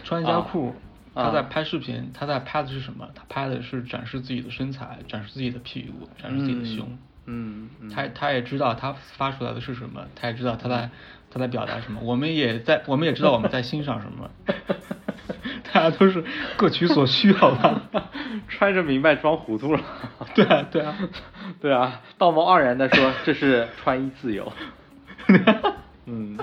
[0.09, 0.73] 穿瑜伽裤，
[1.13, 3.07] 啊他在拍视频，他在拍的是什么？
[3.13, 6.97] 他拍的是展示自己的身材，展示自己的屁股，展示自己的胸。
[7.27, 10.89] 嗯，嗯他他也知道他发出来的是什么，他也知道他在
[11.29, 12.01] 他在表达什么。
[12.01, 14.31] 我们也在，我们也知道我们在欣赏什么。
[15.71, 16.23] 大家都是
[16.57, 17.83] 各取所需，好吧？
[18.49, 19.79] 揣着明白装糊涂了。
[20.33, 20.97] 对啊，对啊，
[21.61, 24.51] 对啊，道貌岸然的说这是穿衣自由。
[26.07, 26.35] 嗯。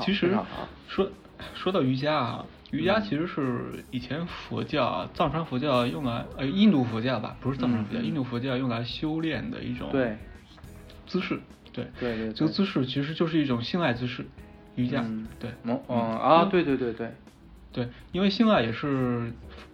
[0.00, 0.46] 其实啊
[0.88, 1.08] 说
[1.54, 8.04] 说到瑜伽啊，瑜伽其实是以前佛教啊，藏传佛教用来呃印度佛教吧，不是藏传佛教，嗯。
[8.04, 10.16] 印度佛教用来修炼的一种对。
[11.06, 11.40] 姿势。
[11.72, 11.86] 对。
[12.00, 12.32] 对对对。
[12.32, 14.26] 这个姿势其实就是一种性爱姿势，
[14.74, 15.02] 瑜伽。
[15.04, 15.26] 嗯。
[15.38, 15.80] 对，嗯。
[15.88, 17.12] 嗯啊，对对对对，
[17.72, 19.32] 对，因为性爱也是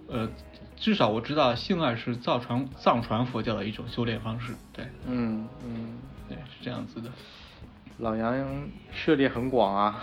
[0.09, 0.29] 呃
[0.77, 5.99] 至少我知道性爱是藏传藏传佛教的一种修炼方式，对，嗯嗯，
[6.29, 7.09] 对，是这样子的。
[7.99, 8.35] 老杨
[8.93, 10.03] 涉猎很广啊。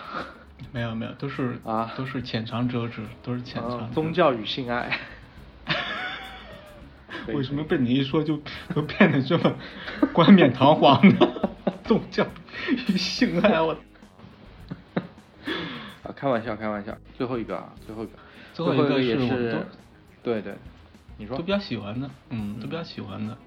[0.72, 3.80] 没有没有，都是啊都是浅尝辄止，都是浅尝。
[3.80, 4.98] 啊宗教与性爱。
[7.34, 8.42] 为什么被你一说就
[8.74, 9.54] 就变得这么
[10.14, 11.16] 冠冕堂皇呢？
[11.84, 12.26] 宗教
[12.88, 13.74] 与性爱，我
[16.04, 16.96] 啊，开玩笑，开玩笑。
[17.18, 18.14] 最后一个啊，最后一个，
[18.54, 19.66] 最后一个也是
[20.24, 20.56] 对对，
[21.18, 23.34] 你说都比较喜欢的，嗯，都比较喜欢的。
[23.34, 23.38] 嗯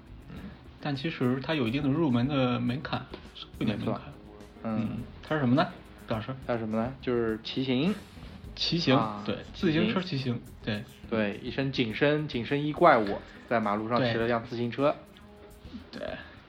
[0.85, 3.05] 但其实它有一定的入门的门槛，
[3.35, 4.01] 是有点门槛。
[4.63, 5.65] 嗯，它是什么呢？
[6.07, 6.93] 老师，还有什么呢？
[7.01, 7.93] 就是骑行。
[8.55, 13.17] 骑行，啊对，自行车骑骑行，对，对，一身紧身紧身衣怪物
[13.49, 14.95] 在马路上骑了辆自行车。
[15.91, 16.01] 对，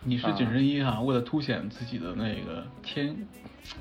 [0.02, 3.16] 你是啊紧身衣哈、为了凸显自己的那个天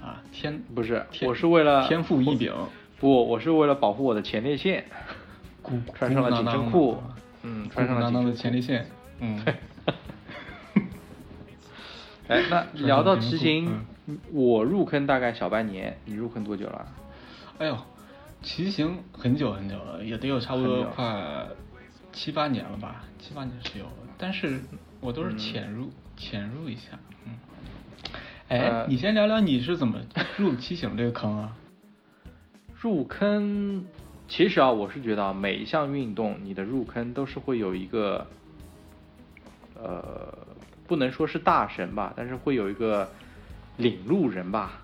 [0.01, 2.53] 啊天，不是天我是为了天赋异禀，
[2.97, 4.85] 不，我是为了保护我的前列腺，
[5.61, 7.03] 鼓 穿上了紧身裤，
[7.41, 8.53] 嗯，穿上了当当的紧身裤。
[8.53, 8.87] 前列腺，
[9.19, 9.43] 嗯，
[12.29, 13.85] 哎，那聊到骑行，
[14.31, 16.87] 我入坑大概小半年，你入坑多久了？
[17.59, 17.77] 哎呦，
[18.41, 21.47] 骑行很久很久了，也得有差不多快
[22.11, 24.59] 七八年了吧，七八年是有的，但是
[24.99, 27.33] 我都是潜入、潜入一下，嗯。
[28.49, 29.99] 哎，呃你先聊聊你是怎么
[30.37, 31.55] 入骑行这个坑啊？
[32.75, 33.85] 入坑，
[34.27, 38.27] 其实啊，我是觉得啊，每一项运动你的入坑都是会有一个，
[39.75, 40.37] 呃，
[40.85, 43.09] 不能说是大神吧，但是会有一个
[43.77, 44.81] 领路人吧，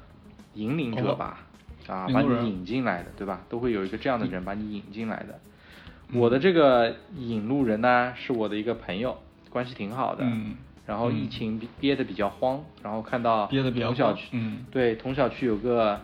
[0.55, 1.39] 引领者吧，
[1.87, 3.41] 啊，把你引进来的，对吧？
[3.49, 5.39] 都会有一个这样的人把你引进来的。
[6.13, 9.17] 我的这个引路人呢，是我的一个朋友，
[9.49, 10.23] 关系挺好的。
[10.25, 10.55] 嗯
[10.87, 16.01] 然后疫情憋憋得比较慌，然后看到憋得比较同小区，嗯对，同小区有个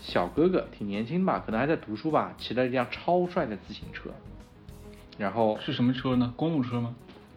[0.00, 4.10] 小哥哥，挺年轻吧，可能还在读书吧，骑了一辆超帅的自行车，
[5.18, 6.32] 然后是什么车呢？
[6.36, 6.94] 公路车吗？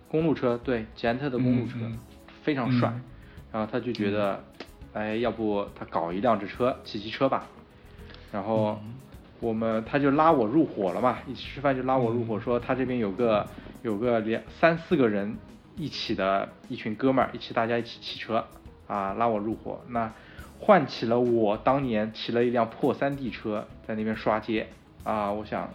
[0.08, 1.80] 公路车，对，捷安特的公路车，
[2.44, 2.90] 非常帅。
[2.90, 3.02] 嗯
[3.52, 4.44] 然后他就觉得，
[4.98, 7.46] 哎，要不他搞一辆这车，骑骑车吧。
[8.32, 8.94] 然后嗯
[9.40, 13.46] 我们他就拉我入伙了嘛，一起吃饭就拉我入伙，说他这边有个
[13.84, 15.38] 有个两三四个人
[15.76, 18.44] 一起的一群哥们儿，一起大家一起骑车
[18.88, 19.80] 啊，拉我入伙。
[19.90, 20.12] 那
[20.60, 24.68] 唤起了我当年骑了一辆破山地车在那边刷街
[25.04, 25.70] 啊，我想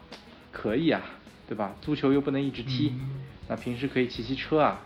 [0.51, 1.01] 可以啊，
[1.47, 1.77] 对吧？
[1.81, 4.81] 足球又不能一直踢，嗯那平时可以骑骑车啊。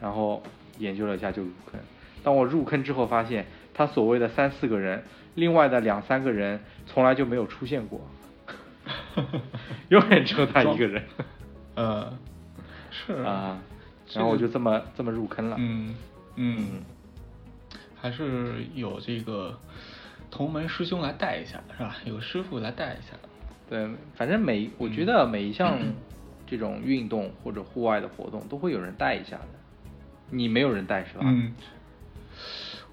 [0.00, 0.42] 然后
[0.78, 1.80] 研究了一下就入坑。
[2.24, 3.46] 当我入坑之后，发现
[3.78, 5.04] 他所谓的三四个人，
[5.36, 8.00] 另外的两三个人从来就没有出现过，
[9.88, 11.04] 永远只有他一个人
[11.76, 12.12] 呃，
[12.90, 13.60] 是啊。
[14.04, 15.54] 这个然后我就这么这么入坑了。
[15.60, 15.94] 嗯
[16.34, 16.82] 嗯，
[17.94, 19.56] 还是有这个
[20.28, 21.94] 同门师兄来带一下，是吧？
[22.04, 23.16] 有师傅来带一下。
[23.70, 25.78] 对，反正每我觉得每一项
[26.48, 29.48] 这种运动或者户外的活动都会有人带一下的。
[30.30, 31.20] 你没有人带是吧？
[31.24, 31.54] 嗯，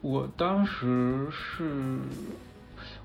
[0.06, 1.98] 我当时是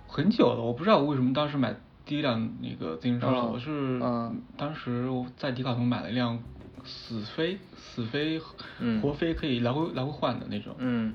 [0.06, 1.74] 很久了，我不知道我为什么当时买
[2.04, 3.70] 第一辆那个自行车我是
[4.02, 6.38] 嗯当时我在迪卡侬买了一辆
[6.84, 8.38] 死飞，死飞
[8.80, 11.14] 嗯活飞可以来回来回换的那种，嗯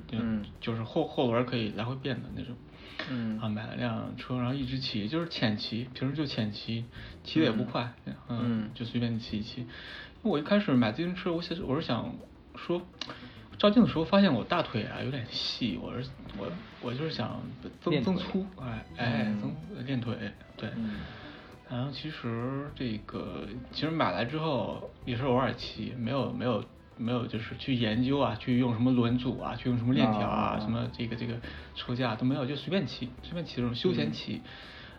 [0.60, 2.56] 就是后后轮可以来回变的那种。
[3.08, 6.84] 嗯啊，买了辆车，然后一直骑，就是浅骑，平时就浅骑，
[7.24, 9.62] 骑的也不快，嗯，嗯就随便骑一骑。
[9.62, 9.68] 因
[10.24, 12.16] 为我一开始买自行车，我想我是想
[12.56, 12.82] 说，
[13.58, 16.48] 照镜的时候发现我大腿啊有点细，我是我
[16.82, 17.42] 我就是想
[17.82, 19.42] 增增粗，哎哎嗯
[19.76, 20.16] 增练腿，
[20.58, 20.70] 对。
[20.76, 21.00] 嗯
[21.68, 26.64] 然后其实这个其实买来之后也是偶尔骑，没有没有
[26.96, 31.34] 没有就是去研究啊，去用什么轮组啊，去用什么链条啊，啊什么这个这个
[31.74, 34.44] 车架都没有，就随便骑，随便骑这种休闲骑。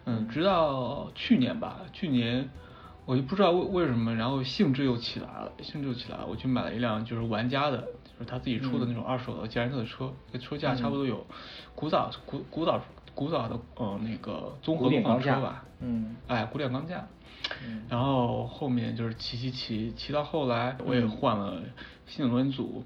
[0.07, 2.48] 嗯，直到去年吧，去年
[3.04, 7.86] 我就不知道为为什么，然后兴致又起来了，兴致又起来了，我去买了一辆就是玩家的，
[8.19, 11.27] 就是他自己出的那种二手的捷安特的车，这个车价差不多有
[11.75, 12.81] 古早古古早
[13.14, 15.35] 古早的呃那个综合古典路况钢架。
[15.35, 16.17] 车吧，嗯。
[16.27, 17.07] 哎，古典钢架。
[17.64, 17.83] 嗯。
[17.89, 21.61] 然后后面就是骑骑骑骑到后来，我也嗯换了
[22.07, 22.85] 新的轮组。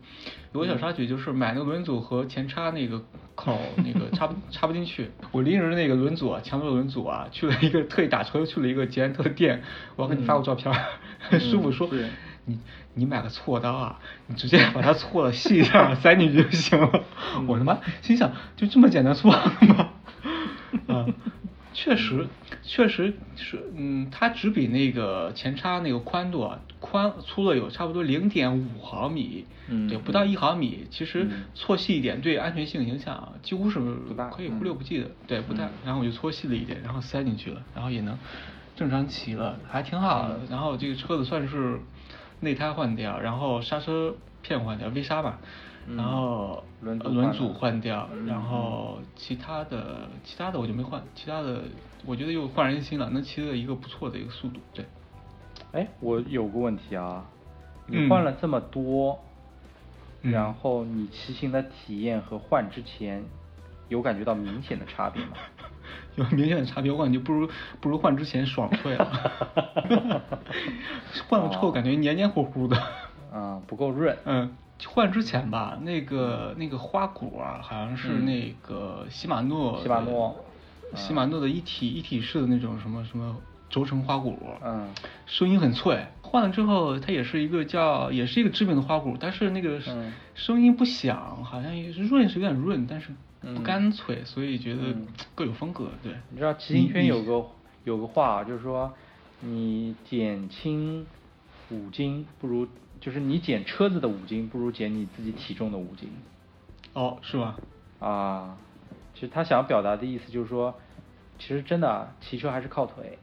[0.53, 3.03] 有个小插曲就是买那个轮组和前叉那个
[3.35, 5.11] 口 那个插不插不进去。
[5.33, 9.63] 我拎着那个轮组啊，强迫轮组啊，去了一个特意打车去了一个捷安特店，
[9.97, 10.79] 我要给你发个照片儿。
[11.39, 12.09] 师傅说是
[12.47, 12.59] 你
[12.95, 17.05] 你买个锉刀啊，你直接把它锉的细一点儿塞进去就行了。
[17.47, 19.37] 我他妈心想，就这么简单粗暴
[19.69, 19.91] 吗？
[20.89, 21.07] 啊，
[21.73, 22.27] 确实，
[22.63, 30.87] 确实是，嗯，它只比那个前叉那个宽度啊，宽粗了有差不多零点五毫米，嗯对，不到一毫米。
[30.91, 33.81] 其实嗯搓细一点对安全性影响几乎是
[34.17, 35.65] 大可以忽略不计的，对，不大。
[35.67, 38.19] 嗯然后我就搓细了一点，然后塞进去了，然后也能
[38.77, 40.41] 正常骑了，还挺好的。
[40.51, 41.81] 然后这个车子算是
[42.41, 45.39] 内胎换掉，然后刹车片换掉，V 刹吧，
[45.97, 48.27] 然后轮组轮组换掉，嗯。
[48.27, 51.63] 然后其他的其他的我就没换，其他的
[52.07, 54.85] 我觉得又焕然一新了，能骑的一个不错的一个速度，对。
[55.73, 57.25] 哎，我有个问题啊，
[57.87, 58.09] 你嗯。
[58.09, 59.19] 换了这么多，
[60.23, 60.33] 嗯。
[60.33, 63.23] 然后你骑行的体验和换之前
[63.89, 65.33] 有感觉到明显的差别吗？
[66.17, 67.49] 有明显的差别，我感觉不如
[67.81, 70.23] 不如换之前爽脆了，
[71.29, 72.77] 换了之后感觉黏黏糊糊的。
[73.33, 74.17] 嗯，不够润。
[74.25, 74.57] 嗯，
[74.87, 80.45] 换之前吧，那个那个花鼓啊，好像是嗯那个禧玛诺，禧玛诺
[80.97, 83.37] 禧玛诺的一体一体式的那种什么什么
[83.69, 84.89] 轴承花鼓，嗯
[85.27, 86.05] 声音很脆。
[86.23, 93.11] 换了之后，它也是一个叫，也是一个知名的花鼓，但是那个嗯声音不响，好像也是润是有点润，但是
[93.41, 95.91] 不嗯干脆，所以觉得嗯各有风格。
[96.03, 97.47] 对，你知道骑行圈有个
[97.85, 98.93] 有个话啊，就是说
[99.41, 101.07] 你减轻
[101.71, 102.69] 五斤不如，
[103.01, 106.11] 就是你减车子的五斤不如减你自己体重的五斤
[106.93, 107.57] 哦，是吗？
[107.99, 108.59] 啊。
[109.13, 110.75] 其实他想要表达的意思就是说，
[111.39, 113.19] 其实真的啊骑车还是靠腿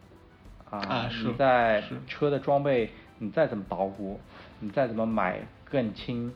[0.70, 0.78] 啊。
[0.80, 4.20] 啊是你在车的装备，你再怎么捣鼓，
[4.59, 6.32] 你再怎么买更轻、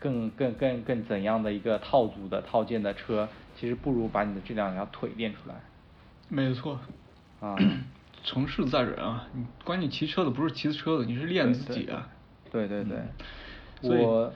[0.00, 5.54] 更更更更怎样的一个套组的套件的车，其实不如把你的这两条腿练出来
[6.28, 6.80] 没错。
[7.40, 7.56] 啊。
[8.22, 12.06] 成事在人啊，你关键骑车的不是骑车的，你是练自己啊。
[12.52, 12.98] 对对对，
[13.80, 14.30] 我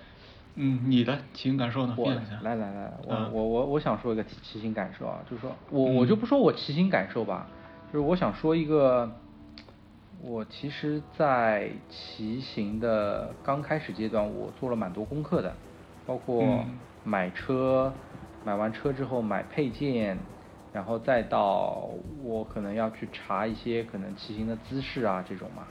[0.54, 1.94] 嗯，你的骑行感受呢？
[1.98, 2.40] 我分享一下。
[2.40, 7.46] 来来来，我、嗯我我我想说一个骑骑行感受啊，就是说我嗯我就不说我骑行感受吧，
[7.92, 9.14] 就是我想说一个，
[10.26, 15.54] 我其实，在骑行的刚开始阶段，我做了蛮多功课的，
[16.06, 17.92] 包括嗯买车，
[18.42, 20.18] 买完车之后买配件，
[20.72, 21.90] 然后再到
[22.22, 25.66] 我可能要去查一些可能骑行的姿势啊这种嘛，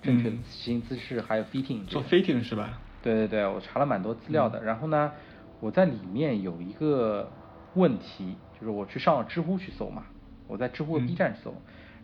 [0.00, 2.80] 正确的嗯骑行姿势还有 fitting 做 fitting 是吧？
[3.02, 4.64] 对对对，我查了蛮多资料的。
[4.64, 5.12] 然后呢，
[5.60, 7.30] 我在里面有一个
[7.74, 10.06] 问题，就是我去上了知乎去搜嘛，
[10.46, 11.54] 我在知乎的 B 嗯站搜，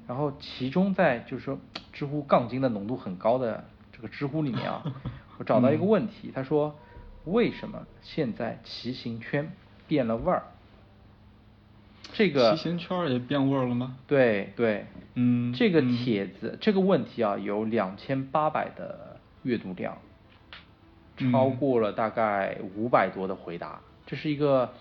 [0.08, 1.58] 然后其中在就是说
[1.92, 4.82] 知乎杠精的浓度很高的这个知乎里面啊，
[5.38, 6.74] 我找到一个问题，他说
[7.26, 9.52] 为什么现在骑行圈
[9.86, 10.42] 变了味儿？
[12.14, 13.98] 这个骑行圈也变味儿了吗？
[14.06, 19.98] 对对，嗯这个嗯帖子、这个问题啊，有两千八百的阅读量，
[21.18, 24.72] 嗯超过了大概五百多的回答，这是一个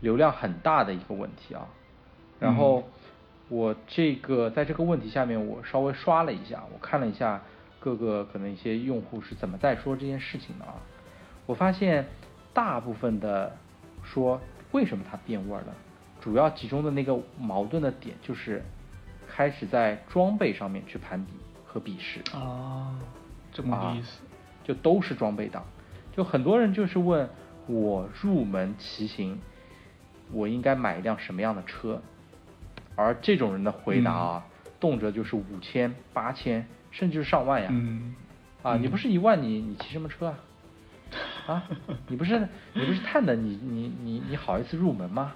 [0.00, 1.66] 流量很大的一个问题啊。
[2.38, 2.84] 然后
[3.48, 7.40] 我这个在这个问题下面，我稍微刷了一下，我看了一下
[7.78, 10.74] 各个可能一些用户是怎么在说这件事情的啊。
[11.46, 12.06] 我发现
[12.52, 13.56] 大部分的
[14.02, 14.40] 说
[14.72, 15.74] 为什么它变味儿了，
[16.20, 18.62] 主要集中的那个矛盾的点就是
[19.28, 21.32] 开始在装备上面去攀比
[21.64, 22.20] 和鄙视。
[22.36, 22.98] 啊，
[23.52, 24.20] 这么个意思。
[24.64, 25.62] 就都是装备党，
[26.16, 27.28] 就很多人就是问
[27.66, 29.38] 我入门骑行，
[30.32, 32.00] 我应该买一辆什么样的车？
[32.96, 34.44] 而这种人的回答啊，
[34.80, 37.68] 动辄就是五千、八千，甚至是上万呀。
[37.70, 38.14] 嗯
[38.62, 40.38] 啊，你不是一万你你骑什么车啊？
[41.46, 41.62] 啊，
[42.08, 45.32] 你不是你不是碳的，你你你你好意思入门吗？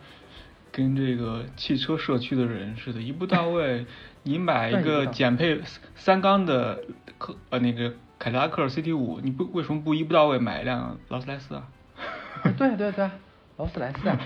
[0.72, 3.86] 跟这个汽车社区的人似的，一步到位。
[4.24, 5.60] 你买 一个到减配
[5.94, 6.82] 三缸的
[7.18, 11.66] 克呃那个凯迪拉克 CT 五，你不为什么不一步到位买一辆劳斯莱斯啊？
[12.58, 13.10] 对对对，
[13.56, 14.18] 劳斯莱斯啊，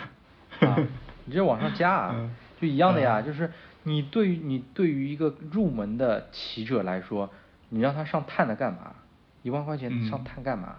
[0.61, 0.76] 啊，
[1.24, 2.30] 你这往上加啊嗯，
[2.62, 3.50] 就一样的呀，嗯就是
[3.82, 7.28] 你对于你对于一个入门的骑者来说，
[7.70, 8.94] 你让他上碳的干嘛？
[9.42, 10.76] 一万块钱嗯上碳干嘛？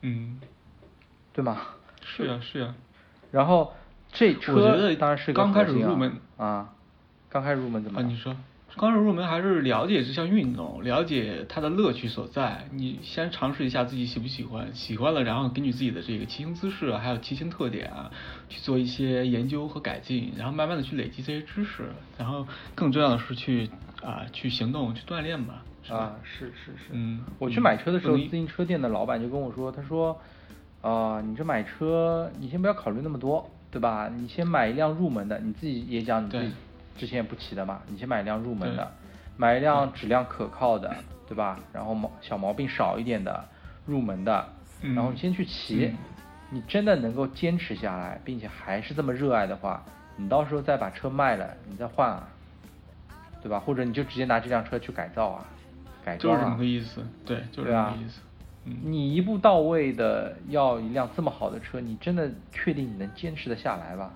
[0.00, 0.40] 嗯，
[1.34, 1.58] 对吗？
[2.02, 2.74] 是呀是呀。
[3.30, 3.74] 然后
[4.10, 6.72] 这车我觉得当然是个刚开始入门啊，
[7.28, 8.34] 刚开始入门怎么啊，你说，
[8.76, 12.66] 刚入入门还是了解这项运动，了解它的乐趣所在。
[12.72, 18.10] 你先尝试一下自己喜不喜欢，喜欢了，然后根据自己的这个骑行姿势啊，还有骑行特点啊，
[18.48, 23.68] 去做一些研究和改进，然后慢慢的去累积这些知识，然后更重要的是去
[24.02, 25.64] 啊去行动去锻炼吧。
[25.82, 30.20] 是吧啊，是是是，嗯我去嗯买车的时候，自行车店的老板就跟我说，他说，
[30.82, 34.10] 啊、你这买车，你先不要考虑那么多，对吧？
[34.14, 36.52] 你先买一辆入门的，你自己也讲你自己对
[37.00, 38.92] 之前也不骑的嘛，你先买一辆入门的，
[39.38, 40.94] 买一辆质量可靠的，
[41.26, 41.58] 对吧？
[41.72, 43.42] 然后毛小毛病少一点的
[43.86, 44.46] 入门的，
[44.82, 45.96] 嗯然后你先去骑，嗯
[46.50, 49.82] 你真的能够坚持下来，并且还是这么热爱的话，
[50.16, 52.28] 你到时候再把车卖了，你再换啊，
[53.40, 53.58] 对吧？
[53.58, 55.46] 或者你就直接拿这辆车去改造啊，
[56.04, 58.20] 改装啊就是这么个，意思，对，就是这么个意思。
[58.66, 64.12] 嗯，你一步到位的要一辆这么好的车，你真的确定你能坚持得下来吧？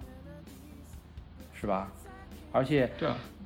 [1.54, 1.90] 是吧？
[2.54, 2.90] 而且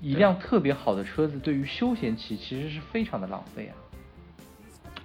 [0.01, 3.75] 一辆特别好的车子对于休闲骑其实是非常的浪费啊。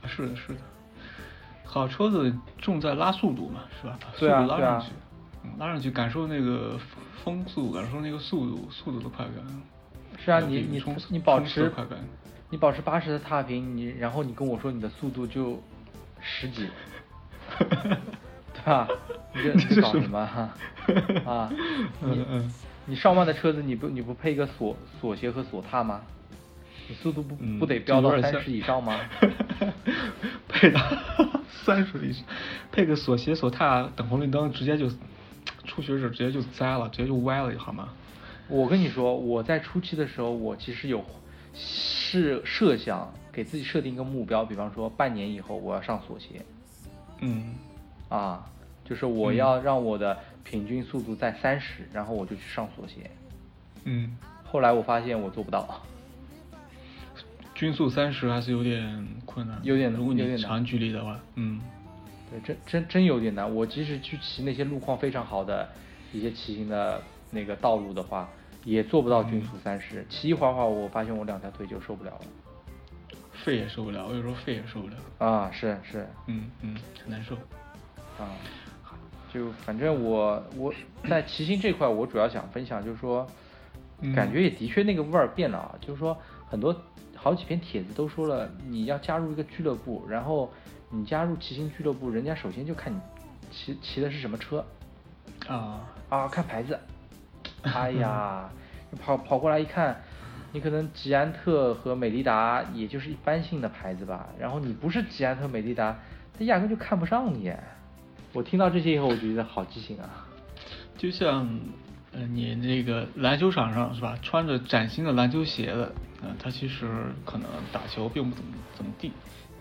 [0.05, 0.59] 是的，是的，
[1.63, 3.97] 好车子重在拉速度嘛，是吧？
[4.01, 4.91] 把速对拉上去，
[5.43, 6.77] 嗯，拉上去感受那个
[7.23, 9.35] 风速，感受那个速度，速度的快感。
[10.23, 11.71] 是啊，你你你保持。
[12.49, 15.59] 你保持八十的踏频，你然后你跟我说你的速度就
[16.21, 16.69] 十几，
[17.57, 18.87] 对吧？
[19.33, 20.55] 你这这是你搞什么什么啊？
[21.25, 21.49] 啊，
[22.01, 22.53] 你嗯嗯
[22.85, 26.01] 你上万的车子你不你不配一个锁锁鞋和锁踏吗？
[26.89, 28.99] 你速度不嗯，不得飙到三十以上吗？
[30.49, 30.81] 配到
[31.49, 32.25] 三十以上，
[32.71, 34.89] 配个锁鞋锁踏，等红绿灯直接就
[35.65, 37.87] 初学者直接就栽了，直接就歪了，好吗？
[38.49, 41.03] 我跟你说，我在初期的时候，我其实有
[41.53, 46.43] 是设想给自己设定一个目标，比方说半年以后我要上锁鞋
[47.21, 47.55] 嗯
[48.09, 48.45] 啊，
[48.83, 53.09] 就是我嗯要让我的平均速度在三十，然后我就去上锁鞋。
[53.85, 55.81] 嗯，后来我发现我做不到，
[57.53, 61.59] 均速三十还是有点困难，有点如果有点难你长距离的话，嗯
[62.31, 63.53] 对，真真真有点难。
[63.53, 65.67] 我即使去骑那些路况非常好的
[66.11, 68.29] 一些骑行的那个道路的话，
[68.63, 70.05] 也做不到均速三十。
[70.09, 72.21] 骑一会儿会儿，我发现我两条腿就受不了了。
[73.33, 77.35] 肺也受不了，我有时候肺也受不了，啊，是是，嗯嗯，很难受。
[78.17, 78.29] 啊，
[79.33, 80.71] 就反正我我
[81.09, 83.25] 在骑行这块，我主要想分享就是说，
[84.01, 85.75] 嗯感觉也的确那个味儿变了啊。
[85.81, 86.15] 就是说，
[86.47, 86.75] 很多
[87.15, 90.51] 好几篇帖子都说了，你要加入一个俱乐部，然后
[90.91, 92.99] 你加入骑行俱乐部，人家首先就看你
[93.51, 94.63] 骑骑的是什么车
[95.47, 96.77] 啊，啊，看牌子。
[97.63, 98.49] 哎呀，
[98.91, 99.99] 你跑跑过来一看，
[100.51, 105.97] 你可能吉安特和美利达也就是一般性的牌子吧，然后你不是吉安特、美利达，
[106.37, 107.51] 他压根就看不上你。
[108.33, 110.27] 我听到这些以后，我就觉得好畸形啊！
[110.97, 111.47] 就像
[112.11, 116.87] 呃你那个篮球场上是吧，穿着崭新的篮球鞋的，呃，他其实
[117.25, 119.11] 可能打球并不怎么怎么地。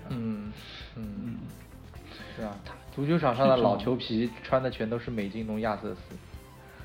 [0.08, 0.52] 嗯
[0.96, 1.36] 嗯嗯，
[2.36, 2.56] 是啊，
[2.94, 6.00] 足球场上的老球皮穿的全都是美津浓亚瑟斯。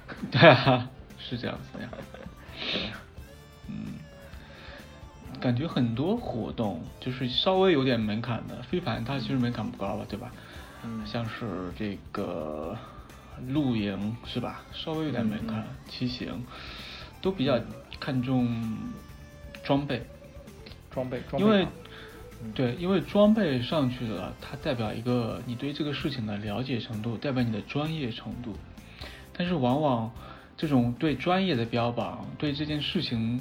[0.32, 1.90] 对啊，是这样子的呀。
[3.70, 3.96] 嗯，
[5.42, 10.32] 感觉很多活动就是稍微有点门槛的，飞盘它其实门槛不高了，对吧？
[10.84, 11.06] 嗯。
[11.06, 12.78] 像是这个
[13.48, 14.64] 露营是吧？
[14.74, 15.66] 稍微有点门槛，嗯。
[15.88, 16.44] 骑行
[17.22, 17.60] 都比较
[18.00, 18.78] 看重
[19.64, 20.06] 装备，
[20.92, 21.68] 装备，装备因为
[22.54, 28.56] 对，因为装备上去了，它代表一个你对这个事情的了解程度，代表你的专业程度。
[29.36, 30.12] 但是往往
[30.56, 33.40] 这种对专业的标榜，对这件事情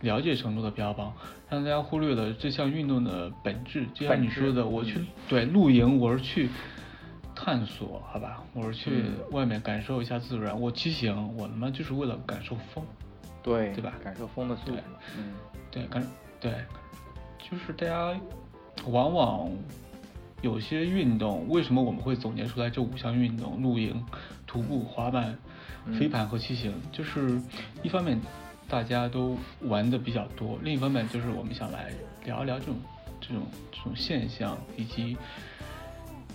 [0.00, 1.12] 了解程度的标榜，
[1.50, 3.86] 让大家忽略了这项运动的本质。
[3.94, 6.48] 就像你说的，我去嗯对露营，我是去
[7.34, 10.58] 探索，好吧，我是去嗯外面感受一下自然。
[10.60, 12.84] 我骑行，我他妈就是为了感受风。
[13.40, 14.82] 对对吧感受风的速度对，
[15.16, 15.34] 嗯
[15.70, 16.06] 对，感
[16.40, 16.52] 对，
[17.38, 18.20] 就是大家
[18.86, 19.48] 往往
[20.42, 24.04] 有些运动，为什么我们会总结出来这五项运动：露营、
[24.46, 25.38] 徒步、滑板、
[25.86, 26.74] 嗯飞盘和骑行？
[26.92, 27.40] 就是
[27.82, 28.20] 一方面
[28.68, 31.90] 大家都玩的比较多，另一方面就是我们想来
[32.24, 32.76] 聊一聊这种
[33.20, 33.42] 这种
[33.72, 35.16] 这种现象，以及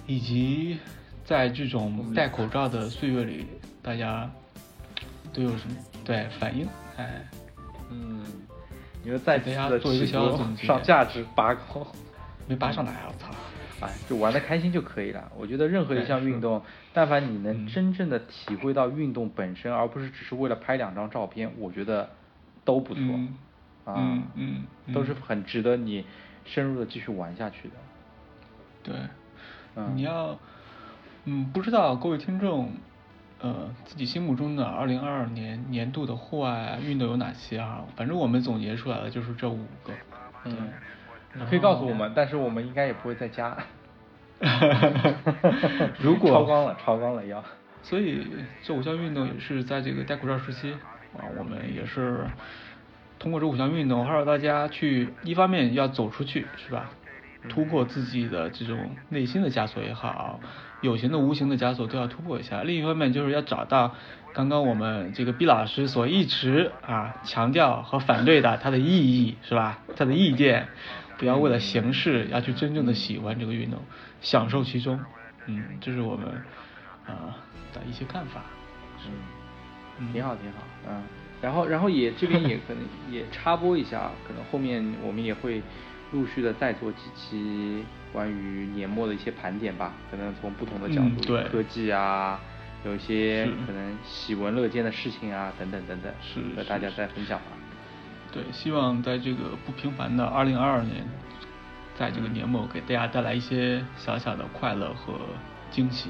[0.08, 0.80] 以及
[1.24, 3.46] 在这种戴口罩的岁月里，
[3.82, 4.30] 大家
[5.32, 6.68] 都有什么对反应？
[6.98, 7.24] 哎，
[7.92, 8.26] 嗯，
[9.04, 11.86] 你说再给大家做一个小总结上价值拔高，
[12.48, 13.10] 没拔上来啊！
[13.10, 13.30] 我操！
[13.82, 15.32] 哎，就玩的开心就可以了。
[15.38, 16.62] 我觉得任何一项运动，
[16.94, 22.10] 但凡你能嗯真正的体会到运动本身，而不是只是为了拍两张照片，我觉得
[22.66, 23.02] 都不错。
[23.02, 23.38] 嗯
[23.86, 23.96] 啊，
[24.36, 24.64] 嗯
[24.94, 26.06] 都是很值得你
[26.46, 27.74] 深入的继续玩下去的。
[28.82, 28.96] 对，
[29.76, 30.40] 嗯你要，
[31.26, 32.72] 嗯，不知道各位听众，
[33.42, 37.84] 呃，自己心目中的二零二二年年度的户外运动有哪些啊？
[37.98, 39.92] 反正我们总结出来的就是这五个。
[40.46, 40.70] 嗯，
[41.34, 43.58] 你可以告诉我们，但是我们应该也不会再加。
[46.00, 47.44] 如果超纲了，超纲了要。
[47.82, 48.26] 所以
[48.64, 50.74] 这五项运动也是在这个戴口罩时期
[51.18, 52.26] 啊，我们也是
[53.20, 56.90] 通过这五项运动，号召大家去一方面要走出去，是吧？
[57.50, 60.40] 突破自己的这种内心的枷锁也好，
[60.80, 62.64] 有形的、无形的枷锁都要突破一下。
[62.64, 63.96] 另一方面就是要找到
[64.34, 69.80] 刚刚我们这个毕老师所一直啊强调和反对的它的意义，是吧？
[69.98, 70.70] 它的意见，
[71.18, 73.82] 不要为了形式，要去真正的喜欢这个运动，
[74.22, 74.98] 享受其中。
[75.48, 76.26] 嗯，这是我们
[77.06, 77.36] 啊
[77.74, 78.42] 的一些看法。
[79.06, 79.43] 嗯
[80.12, 80.58] 挺好，挺好，
[80.90, 81.04] 嗯，
[81.42, 85.62] 然后，然后也这边也可能也插播一下，可能后面我们也会
[86.12, 91.44] 陆续的再做几期关于年末的一些盘点吧，可能从不同的角度，嗯对。
[91.50, 92.40] 科技啊，
[92.86, 97.46] 有一些可能喜闻乐见的事情啊，等等等等，是是和大家再分享吧。
[98.32, 101.06] 对，希望在这个不平凡的二零二二年，
[101.96, 105.14] 在这个年末给大家带来一些小小的快乐和
[105.70, 106.10] 惊喜。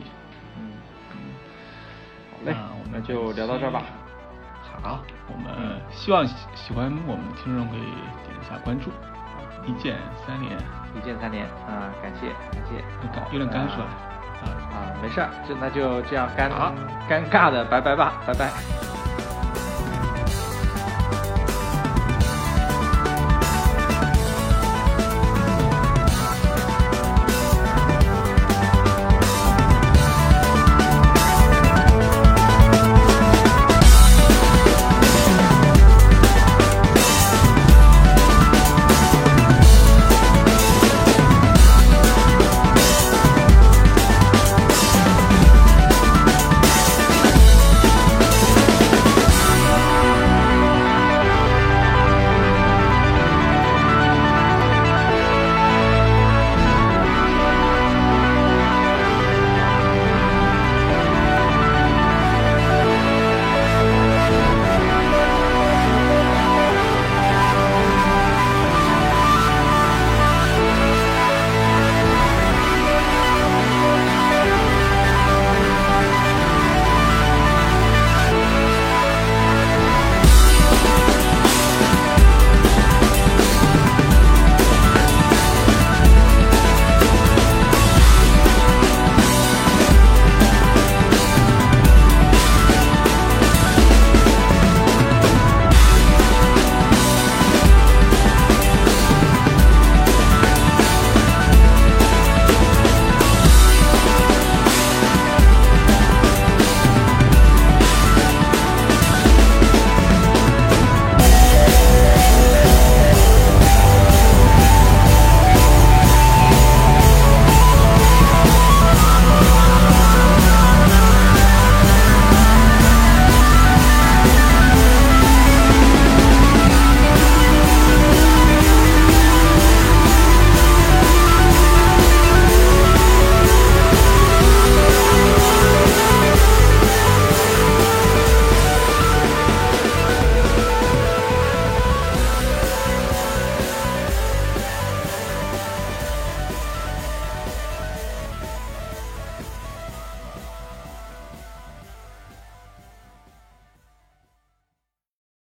[2.43, 3.81] 那我，那们就聊到这儿吧。
[4.81, 7.79] 好，我们嗯希望喜喜欢我们的听众可以
[8.25, 8.91] 点一下关注，
[9.65, 10.57] 一键三连，
[10.95, 13.85] 一键三连啊，感谢感谢，有点有点干是吧？
[14.43, 16.73] 啊，啊，没事儿，就那就这样尴好。
[17.09, 19.02] 尴尬的拜拜吧，拜拜。